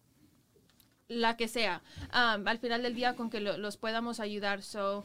la 1.09 1.37
que 1.37 1.49
sea, 1.49 1.83
al 2.13 2.59
final 2.59 2.83
del 2.83 2.95
día 2.95 3.17
con 3.17 3.31
que 3.31 3.41
los 3.41 3.77
podamos 3.77 4.21
ayudar. 4.21 4.63
So, 4.63 5.05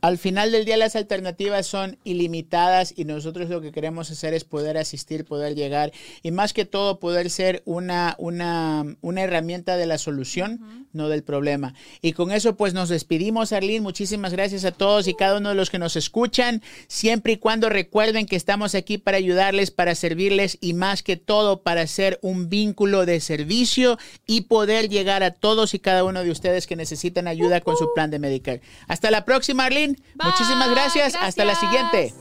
al 0.00 0.18
final 0.18 0.52
del 0.52 0.64
día 0.64 0.76
las 0.76 0.94
alternativas 0.94 1.66
son 1.66 1.98
ilimitadas 2.04 2.94
y 2.96 3.04
nosotros 3.04 3.48
lo 3.48 3.60
que 3.60 3.72
queremos 3.72 4.10
hacer 4.10 4.32
es 4.34 4.44
poder 4.44 4.78
asistir, 4.78 5.24
poder 5.24 5.54
llegar 5.54 5.92
y 6.22 6.30
más 6.30 6.52
que 6.52 6.64
todo 6.64 7.00
poder 7.00 7.30
ser 7.30 7.62
una, 7.64 8.14
una, 8.18 8.84
una 9.00 9.22
herramienta 9.22 9.76
de 9.76 9.86
la 9.86 9.98
solución, 9.98 10.86
no 10.92 11.08
del 11.08 11.24
problema. 11.24 11.74
Y 12.00 12.12
con 12.12 12.30
eso 12.30 12.56
pues 12.56 12.74
nos 12.74 12.88
despedimos, 12.88 13.52
Arlene. 13.52 13.80
Muchísimas 13.80 14.32
gracias 14.32 14.64
a 14.64 14.72
todos 14.72 15.08
y 15.08 15.14
cada 15.14 15.38
uno 15.38 15.48
de 15.48 15.54
los 15.56 15.70
que 15.70 15.78
nos 15.78 15.96
escuchan, 15.96 16.62
siempre 16.86 17.34
y 17.34 17.36
cuando 17.38 17.68
recuerden 17.68 18.26
que 18.26 18.36
estamos 18.36 18.74
aquí 18.74 18.98
para 18.98 19.16
ayudarles, 19.16 19.70
para 19.70 19.94
servirles 19.94 20.58
y 20.60 20.74
más 20.74 21.02
que 21.02 21.16
todo 21.16 21.62
para 21.62 21.86
ser 21.86 22.18
un 22.22 22.48
vínculo 22.48 23.04
de 23.04 23.20
servicio 23.20 23.98
y 24.26 24.42
poder 24.42 24.88
llegar 24.88 25.22
a 25.22 25.32
todos 25.32 25.74
y 25.74 25.80
cada 25.80 26.04
uno 26.04 26.22
de 26.22 26.30
ustedes 26.30 26.66
que 26.66 26.76
necesitan 26.76 27.26
ayuda 27.26 27.60
con 27.60 27.76
su 27.76 27.88
plan 27.94 28.10
de 28.10 28.18
Medicare. 28.18 28.60
Hasta 28.86 29.10
la 29.10 29.24
próxima. 29.24 29.55
Marlene. 29.56 29.96
Muchísimas 30.22 30.70
gracias. 30.70 31.14
Hasta 31.16 31.44
la 31.44 31.54
siguiente. 31.54 32.14